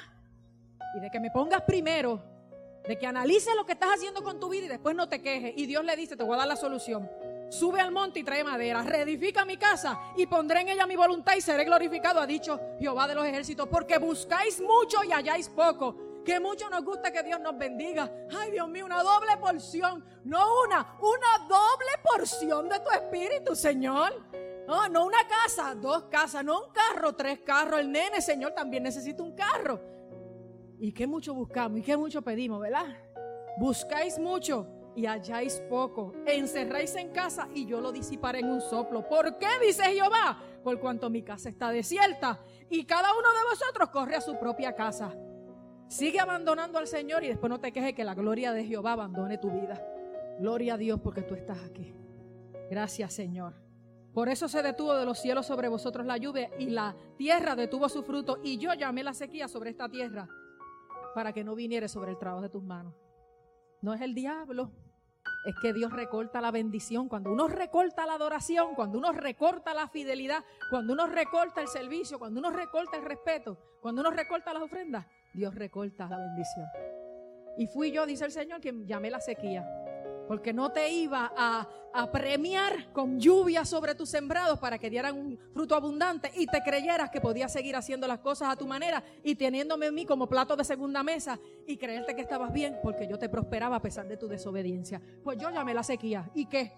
y 0.96 1.00
de 1.00 1.10
que 1.10 1.20
me 1.20 1.32
pongas 1.32 1.64
primero, 1.64 2.22
de 2.88 2.98
que 2.98 3.08
analices 3.08 3.56
lo 3.56 3.66
que 3.66 3.74
estás 3.74 3.90
haciendo 3.96 4.24
con 4.24 4.40
tu 4.40 4.50
vida 4.50 4.66
y 4.66 4.70
después 4.70 4.96
no 4.96 5.10
te 5.10 5.22
quejes. 5.22 5.54
Y 5.58 5.66
Dios 5.66 5.84
le 5.84 5.96
dice, 5.96 6.16
te 6.16 6.24
voy 6.24 6.36
a 6.36 6.40
dar 6.40 6.48
la 6.48 6.56
solución. 6.56 7.10
Sube 7.50 7.82
al 7.82 7.92
monte 7.92 8.20
y 8.20 8.24
trae 8.24 8.44
madera, 8.44 8.84
reedifica 8.84 9.44
mi 9.46 9.58
casa 9.58 10.00
y 10.16 10.28
pondré 10.28 10.62
en 10.62 10.70
ella 10.70 10.86
mi 10.86 10.96
voluntad 10.96 11.34
y 11.36 11.42
seré 11.42 11.64
glorificado, 11.64 12.20
ha 12.20 12.28
dicho 12.28 12.60
Jehová 12.80 13.08
de 13.08 13.16
los 13.16 13.26
ejércitos, 13.26 13.68
porque 13.68 13.98
buscáis 13.98 14.62
mucho 14.62 15.04
y 15.04 15.12
halláis 15.12 15.50
poco 15.50 16.09
que 16.24 16.40
mucho 16.40 16.70
nos 16.70 16.84
gusta 16.84 17.12
que 17.12 17.24
Dios 17.24 17.40
nos 17.40 17.58
bendiga. 17.58 18.12
Ay, 18.38 18.52
Dios 18.52 18.68
mío, 18.70 18.86
una 18.86 19.02
doble 19.02 19.38
porción. 19.38 20.04
No 20.24 20.62
una, 20.66 20.98
una 21.00 21.48
doble 21.48 21.90
porción 22.04 22.70
de 22.70 22.80
tu 22.80 22.90
espíritu, 22.92 23.56
Señor. 23.56 24.14
No, 24.68 24.88
no 24.88 25.06
una 25.06 25.28
casa, 25.28 25.74
dos 25.74 26.04
casas, 26.04 26.44
no 26.44 26.66
un 26.66 26.72
carro, 26.72 27.14
tres 27.16 27.40
carros. 27.40 27.80
El 27.80 27.92
nene, 27.92 28.22
Señor, 28.22 28.52
también 28.52 28.84
necesita 28.84 29.24
un 29.24 29.36
carro. 29.36 29.82
Y 30.78 30.94
qué 30.94 31.08
mucho 31.08 31.34
buscamos 31.34 31.80
y 31.80 31.82
qué 31.82 31.98
mucho 31.98 32.22
pedimos, 32.22 32.62
¿verdad? 32.62 32.86
Buscáis 33.58 34.20
mucho 34.20 34.68
y 34.96 35.06
halláis 35.06 35.62
poco. 35.70 36.14
Encerráis 36.26 36.96
en 36.96 37.10
casa 37.10 37.48
y 37.54 37.66
yo 37.66 37.82
lo 37.82 37.92
disiparé 37.92 38.40
en 38.40 38.50
un 38.50 38.62
soplo. 38.62 39.08
¿Por 39.08 39.38
qué? 39.38 39.48
Dice 39.66 39.84
Jehová. 39.86 40.42
Por 40.64 40.80
cuanto 40.80 41.10
mi 41.10 41.24
casa 41.24 41.50
está 41.50 41.72
desierta 41.72 42.40
y 42.70 42.86
cada 42.86 43.12
uno 43.14 43.30
de 43.32 43.50
vosotros 43.50 43.90
corre 43.90 44.18
a 44.18 44.22
su 44.22 44.38
propia 44.38 44.76
casa. 44.76 45.16
Sigue 45.90 46.20
abandonando 46.20 46.78
al 46.78 46.86
Señor 46.86 47.24
y 47.24 47.30
después 47.30 47.50
no 47.50 47.60
te 47.60 47.72
quejes 47.72 47.96
que 47.96 48.04
la 48.04 48.14
gloria 48.14 48.54
de 48.54 48.64
Jehová 48.64 48.92
abandone 48.92 49.40
tu 49.40 49.50
vida. 49.50 49.84
Gloria 50.40 50.76
a 50.76 50.78
Dios 50.78 51.00
porque 51.02 51.24
tú 51.24 51.34
estás 51.34 51.64
aquí. 51.64 51.96
Gracias 52.70 53.12
Señor. 53.12 53.56
Por 54.14 54.30
eso 54.30 54.48
se 54.48 54.62
detuvo 54.62 54.94
de 54.94 55.04
los 55.04 55.20
cielos 55.20 55.48
sobre 55.48 55.68
vosotros 55.68 56.06
la 56.06 56.18
lluvia 56.18 56.52
y 56.60 56.70
la 56.70 56.96
tierra 57.18 57.56
detuvo 57.56 57.90
su 57.90 58.04
fruto 58.04 58.40
y 58.44 58.60
yo 58.60 58.74
llamé 58.76 59.04
la 59.04 59.16
sequía 59.16 59.48
sobre 59.48 59.72
esta 59.72 59.90
tierra 59.90 60.30
para 61.16 61.34
que 61.34 61.44
no 61.44 61.56
viniere 61.56 61.88
sobre 61.88 62.12
el 62.12 62.20
trabajo 62.20 62.44
de 62.44 62.50
tus 62.50 62.64
manos. 62.64 62.94
No 63.82 63.92
es 63.94 64.02
el 64.02 64.14
diablo, 64.14 64.72
es 65.46 65.56
que 65.60 65.74
Dios 65.74 65.92
recorta 65.92 66.40
la 66.40 66.52
bendición. 66.52 67.10
Cuando 67.10 67.32
uno 67.32 67.48
recorta 67.48 68.06
la 68.06 68.14
adoración, 68.14 68.76
cuando 68.76 69.00
uno 69.00 69.12
recorta 69.12 69.74
la 69.74 69.88
fidelidad, 69.88 70.44
cuando 70.70 70.94
uno 70.94 71.08
recorta 71.08 71.62
el 71.62 71.68
servicio, 71.68 72.20
cuando 72.20 72.40
uno 72.40 72.52
recorta 72.52 72.98
el 72.98 73.06
respeto, 73.06 73.58
cuando 73.82 74.02
uno 74.02 74.12
recorta 74.12 74.54
las 74.54 74.62
ofrendas, 74.62 75.06
Dios 75.34 75.56
recorta 75.56 76.08
la 76.08 76.18
bendición. 76.18 76.66
Y 77.58 77.68
fui 77.68 77.92
yo, 77.92 78.06
dice 78.06 78.26
el 78.26 78.32
Señor, 78.32 78.62
quien 78.62 78.88
llamé 78.88 79.10
la 79.10 79.20
sequía. 79.20 79.68
Porque 80.28 80.54
no 80.54 80.72
te 80.72 80.90
iba 80.92 81.32
a, 81.36 81.68
premiar 82.12 82.94
con 82.94 83.20
lluvia 83.20 83.66
sobre 83.66 83.96
tus 83.96 84.10
sembrados 84.10 84.60
para 84.60 84.78
que 84.78 84.90
dieran 84.90 85.18
un 85.18 85.40
fruto 85.54 85.76
abundante 85.76 86.32
y 86.36 86.46
te 86.46 86.62
creyeras 86.62 87.10
que 87.10 87.20
podías 87.20 87.52
seguir 87.52 87.76
haciendo 87.76 88.08
las 88.08 88.20
cosas 88.20 88.50
a 88.50 88.56
tu 88.56 88.68
manera 88.68 89.04
y 89.24 89.36
teniéndome 89.36 89.88
en 89.88 89.96
mí 89.96 90.06
como 90.06 90.30
plato 90.30 90.56
de 90.56 90.64
segunda 90.64 91.02
mesa 91.02 91.40
y 91.66 91.78
creerte 91.78 92.16
que 92.16 92.22
estabas 92.22 92.54
bien 92.54 92.78
porque 92.84 93.08
yo 93.08 93.18
te 93.18 93.28
prosperaba 93.28 93.78
a 93.78 93.82
pesar 93.82 94.08
de 94.08 94.18
tu 94.18 94.28
desobediencia. 94.28 95.02
Pues 95.24 95.38
yo 95.40 95.50
llamé 95.50 95.74
la 95.74 95.84
sequía. 95.84 96.30
¿Y 96.36 96.46
qué? 96.46 96.72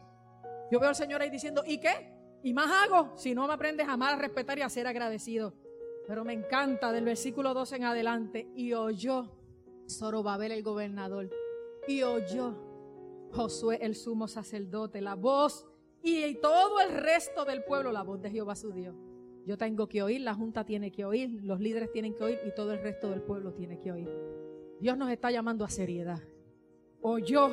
Yo 0.71 0.79
veo 0.79 0.89
al 0.89 0.95
Señor 0.95 1.21
ahí 1.21 1.29
diciendo, 1.29 1.61
¿y 1.67 1.77
qué? 1.77 2.09
¿Y 2.43 2.53
más 2.53 2.71
hago? 2.71 3.11
Si 3.17 3.35
no 3.35 3.45
me 3.47 3.53
aprendes 3.53 3.87
a 3.87 3.93
amar, 3.93 4.13
a 4.13 4.17
respetar 4.17 4.57
y 4.57 4.61
a 4.61 4.69
ser 4.69 4.87
agradecido. 4.87 5.53
Pero 6.07 6.25
me 6.25 6.33
encanta 6.33 6.91
del 6.91 7.05
versículo 7.05 7.53
2 7.53 7.73
en 7.73 7.83
adelante. 7.83 8.47
Y 8.55 8.73
oyó 8.73 9.31
Zorobabel 9.89 10.51
el 10.51 10.63
gobernador. 10.63 11.29
Y 11.87 12.03
oyó 12.03 12.55
Josué 13.31 13.79
el 13.81 13.95
sumo 13.95 14.27
sacerdote 14.27 15.01
la 15.01 15.15
voz. 15.15 15.65
Y 16.03 16.35
todo 16.35 16.79
el 16.79 16.91
resto 16.91 17.45
del 17.45 17.63
pueblo 17.63 17.91
la 17.91 18.03
voz 18.03 18.21
de 18.21 18.31
Jehová 18.31 18.55
su 18.55 18.71
Dios. 18.71 18.95
Yo 19.45 19.57
tengo 19.57 19.87
que 19.87 20.03
oír, 20.03 20.21
la 20.21 20.35
junta 20.35 20.65
tiene 20.65 20.91
que 20.91 21.03
oír, 21.03 21.43
los 21.43 21.59
líderes 21.59 21.91
tienen 21.91 22.13
que 22.13 22.23
oír 22.23 22.39
y 22.45 22.53
todo 22.53 22.73
el 22.73 22.81
resto 22.81 23.09
del 23.09 23.21
pueblo 23.21 23.53
tiene 23.53 23.79
que 23.79 23.91
oír. 23.91 24.09
Dios 24.79 24.97
nos 24.97 25.09
está 25.11 25.31
llamando 25.31 25.65
a 25.65 25.69
seriedad. 25.69 26.19
Oyó 27.01 27.49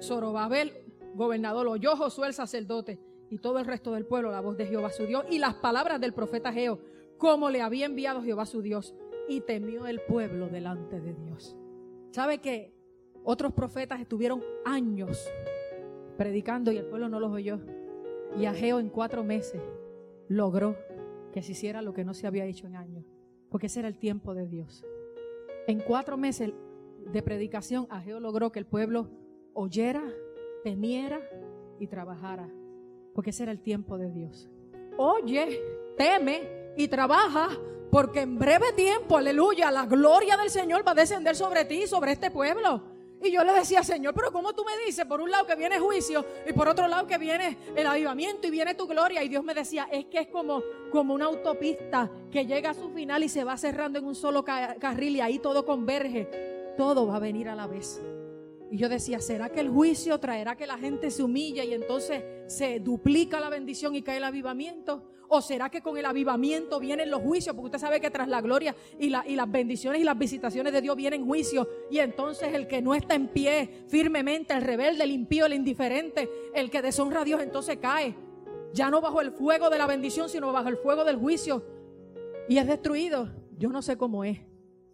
Zorobabel, 0.00 0.72
gobernador, 1.14 1.68
oyó 1.68 1.96
Josué 1.96 2.28
el 2.28 2.34
sacerdote 2.34 2.98
y 3.30 3.38
todo 3.38 3.58
el 3.58 3.66
resto 3.66 3.92
del 3.92 4.06
pueblo 4.06 4.30
la 4.30 4.40
voz 4.40 4.56
de 4.56 4.66
Jehová 4.66 4.90
su 4.90 5.06
Dios 5.06 5.24
y 5.30 5.38
las 5.38 5.54
palabras 5.54 6.00
del 6.00 6.12
profeta 6.12 6.52
Geo 6.52 6.80
como 7.18 7.50
le 7.50 7.62
había 7.62 7.86
enviado 7.86 8.22
Jehová 8.22 8.46
su 8.46 8.62
Dios, 8.62 8.94
y 9.28 9.40
temió 9.40 9.86
el 9.86 10.00
pueblo 10.00 10.48
delante 10.48 11.00
de 11.00 11.14
Dios. 11.14 11.56
¿Sabe 12.10 12.38
que 12.38 12.72
otros 13.24 13.52
profetas 13.52 14.00
estuvieron 14.00 14.42
años 14.64 15.28
predicando 16.16 16.70
y 16.72 16.76
el 16.76 16.86
pueblo 16.86 17.08
no 17.08 17.20
los 17.20 17.32
oyó? 17.32 17.60
Y 18.38 18.46
Ageo 18.46 18.78
en 18.78 18.88
cuatro 18.88 19.24
meses 19.24 19.60
logró 20.28 20.76
que 21.32 21.42
se 21.42 21.52
hiciera 21.52 21.82
lo 21.82 21.92
que 21.92 22.04
no 22.04 22.14
se 22.14 22.26
había 22.26 22.44
hecho 22.44 22.66
en 22.66 22.76
años, 22.76 23.04
porque 23.50 23.66
ese 23.66 23.80
era 23.80 23.88
el 23.88 23.98
tiempo 23.98 24.34
de 24.34 24.46
Dios. 24.46 24.84
En 25.66 25.80
cuatro 25.80 26.16
meses 26.16 26.52
de 27.12 27.22
predicación, 27.22 27.86
Ageo 27.90 28.20
logró 28.20 28.52
que 28.52 28.58
el 28.58 28.66
pueblo 28.66 29.08
oyera, 29.52 30.02
temiera 30.62 31.20
y 31.78 31.86
trabajara, 31.86 32.48
porque 33.14 33.30
ese 33.30 33.44
era 33.44 33.52
el 33.52 33.60
tiempo 33.60 33.98
de 33.98 34.10
Dios. 34.10 34.48
Oye, 34.96 35.60
teme 35.96 36.65
y 36.76 36.88
trabaja 36.88 37.48
porque 37.90 38.20
en 38.20 38.38
breve 38.38 38.72
tiempo, 38.72 39.16
aleluya, 39.16 39.70
la 39.70 39.86
gloria 39.86 40.36
del 40.36 40.50
Señor 40.50 40.86
va 40.86 40.92
a 40.92 40.94
descender 40.96 41.34
sobre 41.34 41.64
ti 41.64 41.84
y 41.84 41.86
sobre 41.86 42.12
este 42.12 42.30
pueblo. 42.30 42.82
Y 43.22 43.30
yo 43.30 43.42
le 43.42 43.52
decía, 43.52 43.82
Señor, 43.82 44.14
pero 44.14 44.30
¿cómo 44.30 44.52
tú 44.52 44.64
me 44.64 44.84
dices? 44.84 45.06
Por 45.06 45.20
un 45.20 45.30
lado 45.30 45.46
que 45.46 45.56
viene 45.56 45.78
juicio 45.78 46.24
y 46.46 46.52
por 46.52 46.68
otro 46.68 46.86
lado 46.86 47.06
que 47.06 47.16
viene 47.16 47.56
el 47.74 47.86
avivamiento 47.86 48.46
y 48.46 48.50
viene 48.50 48.74
tu 48.74 48.86
gloria. 48.86 49.22
Y 49.22 49.28
Dios 49.28 49.42
me 49.42 49.54
decía, 49.54 49.88
es 49.90 50.04
que 50.06 50.18
es 50.18 50.28
como, 50.28 50.62
como 50.90 51.14
una 51.14 51.24
autopista 51.24 52.10
que 52.30 52.44
llega 52.44 52.70
a 52.70 52.74
su 52.74 52.90
final 52.90 53.24
y 53.24 53.28
se 53.28 53.42
va 53.42 53.56
cerrando 53.56 53.98
en 53.98 54.04
un 54.04 54.14
solo 54.14 54.44
carril 54.44 55.16
y 55.16 55.20
ahí 55.20 55.38
todo 55.38 55.64
converge. 55.64 56.74
Todo 56.76 57.06
va 57.06 57.16
a 57.16 57.20
venir 57.20 57.48
a 57.48 57.54
la 57.54 57.66
vez. 57.66 58.02
Y 58.70 58.78
yo 58.78 58.88
decía, 58.88 59.20
¿será 59.20 59.48
que 59.50 59.60
el 59.60 59.68
juicio 59.68 60.18
traerá 60.18 60.56
que 60.56 60.66
la 60.66 60.76
gente 60.76 61.10
se 61.10 61.22
humille 61.22 61.64
y 61.64 61.72
entonces 61.72 62.24
se 62.48 62.80
duplica 62.80 63.38
la 63.38 63.48
bendición 63.48 63.94
y 63.94 64.02
cae 64.02 64.16
el 64.16 64.24
avivamiento? 64.24 65.04
¿O 65.28 65.40
será 65.40 65.70
que 65.70 65.82
con 65.82 65.96
el 65.96 66.04
avivamiento 66.04 66.78
vienen 66.78 67.10
los 67.10 67.20
juicios? 67.20 67.54
Porque 67.54 67.66
usted 67.66 67.78
sabe 67.78 68.00
que 68.00 68.10
tras 68.10 68.28
la 68.28 68.40
gloria 68.40 68.74
y, 68.98 69.06
y 69.06 69.36
las 69.36 69.50
bendiciones 69.50 70.00
y 70.00 70.04
las 70.04 70.18
visitaciones 70.18 70.72
de 70.72 70.80
Dios 70.80 70.96
vienen 70.96 71.24
juicios. 71.24 71.66
Y 71.90 71.98
entonces 71.98 72.54
el 72.54 72.66
que 72.66 72.80
no 72.82 72.94
está 72.94 73.14
en 73.14 73.28
pie 73.28 73.84
firmemente, 73.88 74.54
el 74.54 74.62
rebelde, 74.62 75.04
el 75.04 75.10
impío, 75.10 75.46
el 75.46 75.54
indiferente, 75.54 76.28
el 76.54 76.70
que 76.70 76.82
deshonra 76.82 77.22
a 77.22 77.24
Dios, 77.24 77.42
entonces 77.42 77.78
cae. 77.78 78.14
Ya 78.72 78.90
no 78.90 79.00
bajo 79.00 79.20
el 79.20 79.32
fuego 79.32 79.70
de 79.70 79.78
la 79.78 79.86
bendición, 79.86 80.28
sino 80.28 80.52
bajo 80.52 80.68
el 80.68 80.76
fuego 80.76 81.04
del 81.04 81.16
juicio. 81.16 81.64
Y 82.48 82.58
es 82.58 82.66
destruido. 82.66 83.30
Yo 83.58 83.70
no 83.70 83.82
sé 83.82 83.96
cómo 83.96 84.22
es. 84.22 84.38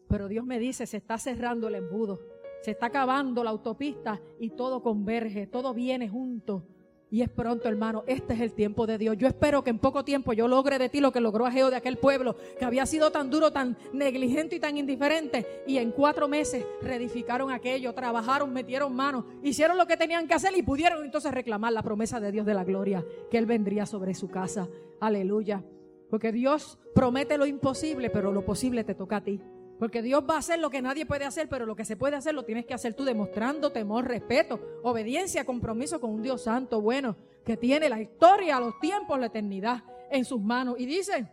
Pero 0.08 0.28
Dios 0.28 0.44
me 0.44 0.58
dice, 0.58 0.86
se 0.86 0.98
está 0.98 1.18
cerrando 1.18 1.68
el 1.68 1.74
embudo. 1.74 2.31
Se 2.62 2.70
está 2.70 2.86
acabando 2.86 3.44
la 3.44 3.50
autopista 3.50 4.20
y 4.38 4.50
todo 4.50 4.82
converge, 4.82 5.46
todo 5.46 5.74
viene 5.74 6.08
junto. 6.08 6.64
Y 7.12 7.20
es 7.20 7.28
pronto, 7.28 7.68
hermano, 7.68 8.04
este 8.06 8.32
es 8.32 8.40
el 8.40 8.54
tiempo 8.54 8.86
de 8.86 8.96
Dios. 8.96 9.18
Yo 9.18 9.28
espero 9.28 9.62
que 9.62 9.68
en 9.68 9.78
poco 9.78 10.02
tiempo 10.02 10.32
yo 10.32 10.48
logre 10.48 10.78
de 10.78 10.88
ti 10.88 10.98
lo 10.98 11.12
que 11.12 11.20
logró 11.20 11.44
Ageo 11.44 11.68
de 11.68 11.76
aquel 11.76 11.98
pueblo, 11.98 12.36
que 12.58 12.64
había 12.64 12.86
sido 12.86 13.10
tan 13.10 13.28
duro, 13.28 13.52
tan 13.52 13.76
negligente 13.92 14.56
y 14.56 14.60
tan 14.60 14.78
indiferente. 14.78 15.46
Y 15.66 15.76
en 15.76 15.90
cuatro 15.90 16.26
meses 16.26 16.64
reedificaron 16.80 17.50
aquello, 17.50 17.92
trabajaron, 17.92 18.50
metieron 18.50 18.96
manos, 18.96 19.26
hicieron 19.42 19.76
lo 19.76 19.86
que 19.86 19.98
tenían 19.98 20.26
que 20.26 20.32
hacer 20.32 20.56
y 20.56 20.62
pudieron 20.62 21.04
entonces 21.04 21.32
reclamar 21.32 21.74
la 21.74 21.82
promesa 21.82 22.18
de 22.18 22.32
Dios 22.32 22.46
de 22.46 22.54
la 22.54 22.64
gloria, 22.64 23.04
que 23.30 23.36
Él 23.36 23.44
vendría 23.44 23.84
sobre 23.84 24.14
su 24.14 24.30
casa. 24.30 24.66
Aleluya. 24.98 25.62
Porque 26.08 26.32
Dios 26.32 26.78
promete 26.94 27.36
lo 27.36 27.44
imposible, 27.44 28.08
pero 28.08 28.32
lo 28.32 28.42
posible 28.42 28.84
te 28.84 28.94
toca 28.94 29.16
a 29.16 29.22
ti. 29.22 29.38
Porque 29.82 30.00
Dios 30.00 30.22
va 30.30 30.36
a 30.36 30.38
hacer 30.38 30.60
lo 30.60 30.70
que 30.70 30.80
nadie 30.80 31.06
puede 31.06 31.24
hacer, 31.24 31.48
pero 31.48 31.66
lo 31.66 31.74
que 31.74 31.84
se 31.84 31.96
puede 31.96 32.14
hacer 32.14 32.36
lo 32.36 32.44
tienes 32.44 32.66
que 32.66 32.72
hacer 32.72 32.94
tú 32.94 33.02
demostrando 33.02 33.72
temor, 33.72 34.06
respeto, 34.06 34.60
obediencia, 34.84 35.44
compromiso 35.44 36.00
con 36.00 36.10
un 36.10 36.22
Dios 36.22 36.44
santo, 36.44 36.80
bueno, 36.80 37.16
que 37.44 37.56
tiene 37.56 37.88
la 37.88 38.00
historia, 38.00 38.60
los 38.60 38.78
tiempos, 38.78 39.18
la 39.18 39.26
eternidad 39.26 39.82
en 40.08 40.24
sus 40.24 40.40
manos. 40.40 40.76
Y 40.78 40.86
dice 40.86 41.28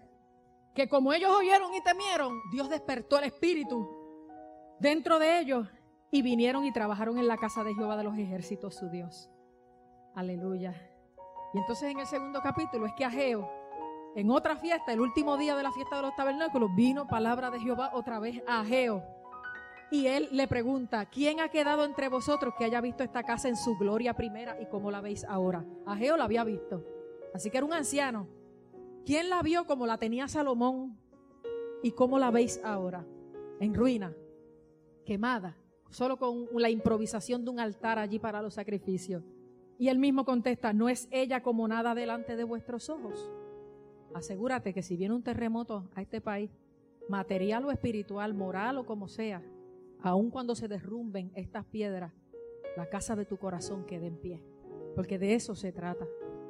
que 0.74 0.90
como 0.90 1.14
ellos 1.14 1.30
oyeron 1.30 1.72
y 1.76 1.84
temieron, 1.84 2.42
Dios 2.52 2.72
despertó 2.72 3.20
el 3.20 3.26
espíritu 3.26 3.88
dentro 4.80 5.20
de 5.20 5.42
ellos 5.42 5.68
y 6.10 6.24
vinieron 6.24 6.66
y 6.66 6.74
trabajaron 6.74 7.20
en 7.20 7.28
la 7.28 7.38
casa 7.38 7.64
de 7.64 7.76
Jehová 7.76 7.98
de 7.98 8.04
los 8.06 8.18
ejércitos, 8.18 8.74
su 8.74 8.90
Dios. 8.90 9.30
Aleluya. 10.16 10.74
Y 11.54 11.60
entonces 11.60 11.92
en 11.92 12.00
el 12.00 12.08
segundo 12.08 12.42
capítulo 12.42 12.88
es 12.88 12.94
que 12.98 13.06
Ageo 13.06 13.59
en 14.20 14.32
otra 14.32 14.58
fiesta, 14.58 14.92
el 14.92 15.00
último 15.00 15.38
día 15.38 15.56
de 15.56 15.64
la 15.64 15.72
fiesta 15.72 15.96
de 15.96 16.02
los 16.02 16.16
tabernáculos, 16.16 16.76
vino 16.76 17.08
palabra 17.08 17.50
de 17.50 17.60
Jehová 17.60 17.92
otra 17.94 18.20
vez 18.20 18.44
a 18.48 18.60
Ageo. 18.60 19.02
Y 19.92 20.08
él 20.08 20.28
le 20.32 20.46
pregunta, 20.48 21.06
¿quién 21.06 21.40
ha 21.40 21.48
quedado 21.48 21.86
entre 21.86 22.10
vosotros 22.10 22.54
que 22.58 22.66
haya 22.66 22.82
visto 22.82 23.02
esta 23.02 23.24
casa 23.24 23.48
en 23.48 23.56
su 23.56 23.78
gloria 23.78 24.14
primera 24.16 24.60
y 24.62 24.66
cómo 24.66 24.92
la 24.92 25.00
veis 25.00 25.24
ahora? 25.24 25.66
Ageo 25.86 26.18
la 26.18 26.26
había 26.26 26.44
visto. 26.44 26.84
Así 27.34 27.50
que 27.50 27.58
era 27.58 27.66
un 27.66 27.74
anciano. 27.74 28.28
¿Quién 29.06 29.30
la 29.30 29.42
vio 29.42 29.66
como 29.66 29.88
la 29.88 29.98
tenía 29.98 30.28
Salomón 30.28 31.00
y 31.82 31.92
cómo 31.92 32.20
la 32.20 32.30
veis 32.30 32.60
ahora? 32.64 33.06
En 33.62 33.74
ruina, 33.74 34.14
quemada, 35.06 35.56
solo 35.90 36.18
con 36.18 36.48
la 36.56 36.70
improvisación 36.70 37.46
de 37.46 37.52
un 37.52 37.60
altar 37.62 38.00
allí 38.00 38.20
para 38.20 38.42
los 38.42 38.56
sacrificios. 38.56 39.24
Y 39.78 39.88
él 39.88 39.98
mismo 39.98 40.26
contesta, 40.26 40.74
¿no 40.74 40.90
es 40.90 41.08
ella 41.10 41.42
como 41.42 41.66
nada 41.70 41.96
delante 41.96 42.36
de 42.36 42.44
vuestros 42.44 42.90
ojos? 42.90 43.32
Asegúrate 44.14 44.74
que 44.74 44.84
si 44.84 44.98
viene 44.98 45.14
un 45.14 45.24
terremoto 45.24 45.90
a 45.96 46.02
este 46.02 46.22
país, 46.22 46.52
material 47.08 47.66
o 47.66 47.72
espiritual, 47.72 48.34
moral 48.34 48.78
o 48.78 48.86
como 48.86 49.08
sea, 49.08 49.44
aun 50.02 50.30
cuando 50.30 50.56
se 50.56 50.68
derrumben 50.68 51.32
estas 51.36 51.66
piedras, 51.66 52.14
la 52.78 52.88
casa 52.88 53.16
de 53.16 53.26
tu 53.26 53.38
corazón 53.38 53.86
quede 53.86 54.08
en 54.08 54.18
pie. 54.18 54.44
Porque 54.96 55.20
de 55.20 55.34
eso 55.34 55.56
se 55.56 55.72
trata, 55.72 56.08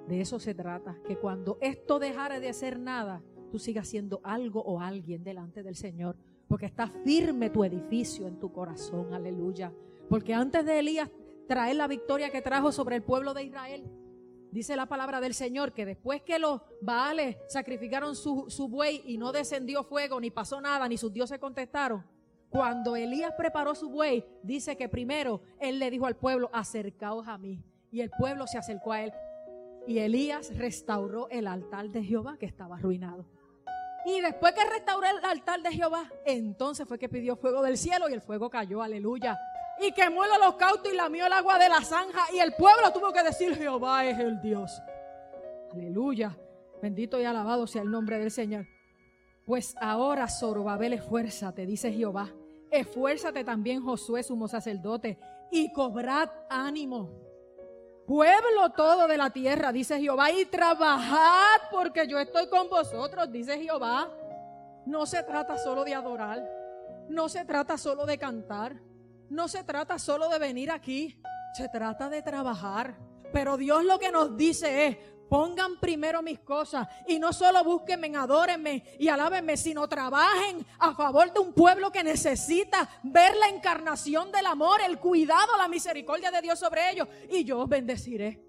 de 0.07 0.21
eso 0.21 0.39
se 0.39 0.53
trata, 0.53 0.97
que 1.05 1.17
cuando 1.17 1.57
esto 1.61 1.99
dejare 1.99 2.39
de 2.39 2.49
hacer 2.49 2.79
nada, 2.79 3.21
tú 3.51 3.59
sigas 3.59 3.87
siendo 3.87 4.21
algo 4.23 4.61
o 4.61 4.79
alguien 4.79 5.23
delante 5.23 5.63
del 5.63 5.75
Señor. 5.75 6.15
Porque 6.47 6.65
está 6.65 6.87
firme 6.87 7.49
tu 7.49 7.63
edificio 7.63 8.27
en 8.27 8.39
tu 8.39 8.51
corazón, 8.51 9.13
aleluya. 9.13 9.71
Porque 10.09 10.33
antes 10.33 10.65
de 10.65 10.79
Elías 10.79 11.09
traer 11.47 11.75
la 11.75 11.87
victoria 11.87 12.31
que 12.31 12.41
trajo 12.41 12.71
sobre 12.71 12.95
el 12.95 13.03
pueblo 13.03 13.33
de 13.33 13.43
Israel, 13.43 13.85
dice 14.51 14.75
la 14.75 14.88
palabra 14.88 15.19
del 15.19 15.33
Señor 15.33 15.73
que 15.73 15.85
después 15.85 16.21
que 16.21 16.39
los 16.39 16.62
Baales 16.81 17.38
sacrificaron 17.47 18.15
su, 18.15 18.67
buey 18.69 19.03
y 19.05 19.17
no 19.17 19.31
descendió 19.31 19.83
fuego, 19.83 20.19
ni 20.19 20.31
pasó 20.31 20.62
nada, 20.62 20.88
ni 20.88 20.97
sus 20.97 21.13
dioses 21.13 21.39
contestaron, 21.39 22.05
cuando 22.49 22.95
Elías 22.95 23.33
preparó 23.38 23.75
su 23.75 23.89
buey, 23.89 24.25
dice 24.41 24.75
que 24.75 24.89
primero 24.89 25.41
él 25.59 25.77
le 25.77 25.91
dijo 25.91 26.05
al 26.07 26.15
pueblo, 26.15 26.49
acercaos 26.51 27.27
a 27.27 27.38
mí. 27.38 27.63
Y 27.91 28.01
el 28.01 28.09
pueblo 28.09 28.47
se 28.47 28.57
acercó 28.57 28.91
a 28.91 29.03
él. 29.03 29.13
Y 29.88 29.99
Elías 29.99 30.55
restauró 30.57 31.27
el 31.29 31.47
altar 31.47 31.89
de 31.89 32.03
Jehová 32.03 32.38
que 32.39 32.45
estaba 32.47 32.77
arruinado. 32.77 33.25
Y 34.05 34.21
después 34.21 34.53
que 34.53 34.63
restauró 34.65 35.05
el 35.07 35.23
altar 35.25 35.62
de 35.62 35.71
Jehová, 35.71 36.09
entonces 36.25 36.88
fue 36.88 36.97
que 36.97 37.09
pidió 37.09 37.35
fuego 37.35 37.62
del 37.62 37.77
cielo 37.77 38.09
y 38.09 38.13
el 38.13 38.21
fuego 38.21 38.49
cayó, 38.49 38.81
aleluya. 38.81 39.38
Y 39.81 39.91
quemó 39.91 40.25
el 40.25 40.31
holocausto 40.31 40.91
y 40.91 40.95
lamió 40.95 41.25
el 41.25 41.33
agua 41.33 41.57
de 41.57 41.69
la 41.69 41.81
zanja. 41.81 42.25
Y 42.33 42.39
el 42.39 42.53
pueblo 42.53 42.91
tuvo 42.91 43.11
que 43.13 43.23
decir, 43.23 43.55
Jehová 43.55 44.05
es 44.05 44.19
el 44.19 44.41
Dios. 44.41 44.81
Aleluya. 45.71 46.35
Bendito 46.81 47.19
y 47.19 47.25
alabado 47.25 47.67
sea 47.67 47.81
el 47.81 47.91
nombre 47.91 48.19
del 48.19 48.31
Señor. 48.31 48.65
Pues 49.45 49.75
ahora, 49.81 50.27
Zorobabel, 50.27 50.93
esfuérzate, 50.93 51.65
dice 51.65 51.91
Jehová. 51.91 52.29
Esfuérzate 52.71 53.43
también, 53.43 53.83
Josué, 53.83 54.21
sumo 54.23 54.47
sacerdote, 54.47 55.17
y 55.51 55.71
cobrad 55.73 56.29
ánimo. 56.49 57.09
Pueblo 58.05 58.71
todo 58.75 59.07
de 59.07 59.17
la 59.17 59.29
tierra, 59.29 59.71
dice 59.71 59.99
Jehová, 59.99 60.31
y 60.31 60.45
trabajad 60.45 61.61
porque 61.71 62.07
yo 62.07 62.19
estoy 62.19 62.47
con 62.47 62.69
vosotros, 62.69 63.31
dice 63.31 63.59
Jehová. 63.59 64.09
No 64.85 65.05
se 65.05 65.23
trata 65.23 65.57
solo 65.57 65.83
de 65.83 65.93
adorar, 65.93 66.47
no 67.09 67.29
se 67.29 67.45
trata 67.45 67.77
solo 67.77 68.05
de 68.05 68.17
cantar, 68.17 68.75
no 69.29 69.47
se 69.47 69.63
trata 69.63 69.99
solo 69.99 70.29
de 70.29 70.39
venir 70.39 70.71
aquí, 70.71 71.21
se 71.53 71.69
trata 71.69 72.09
de 72.09 72.21
trabajar. 72.21 72.97
Pero 73.31 73.57
Dios 73.57 73.83
lo 73.83 73.99
que 73.99 74.11
nos 74.11 74.35
dice 74.35 74.87
es, 74.87 74.97
Pongan 75.29 75.79
primero 75.79 76.23
mis 76.23 76.39
cosas 76.39 76.87
y 77.07 77.19
no 77.19 77.31
solo 77.31 77.63
búsquenme, 77.63 78.11
adórenme 78.17 78.83
y 78.97 79.09
alábenme, 79.09 79.57
sino 79.57 79.87
trabajen 79.87 80.65
a 80.79 80.95
favor 80.95 81.31
de 81.31 81.39
un 81.39 81.53
pueblo 81.53 81.91
que 81.91 82.03
necesita 82.03 82.89
ver 83.03 83.35
la 83.35 83.47
encarnación 83.47 84.31
del 84.31 84.47
amor, 84.47 84.81
el 84.81 84.97
cuidado, 84.97 85.55
la 85.55 85.67
misericordia 85.67 86.31
de 86.31 86.41
Dios 86.41 86.57
sobre 86.57 86.89
ellos 86.89 87.07
y 87.29 87.43
yo 87.43 87.59
os 87.59 87.69
bendeciré. 87.69 88.48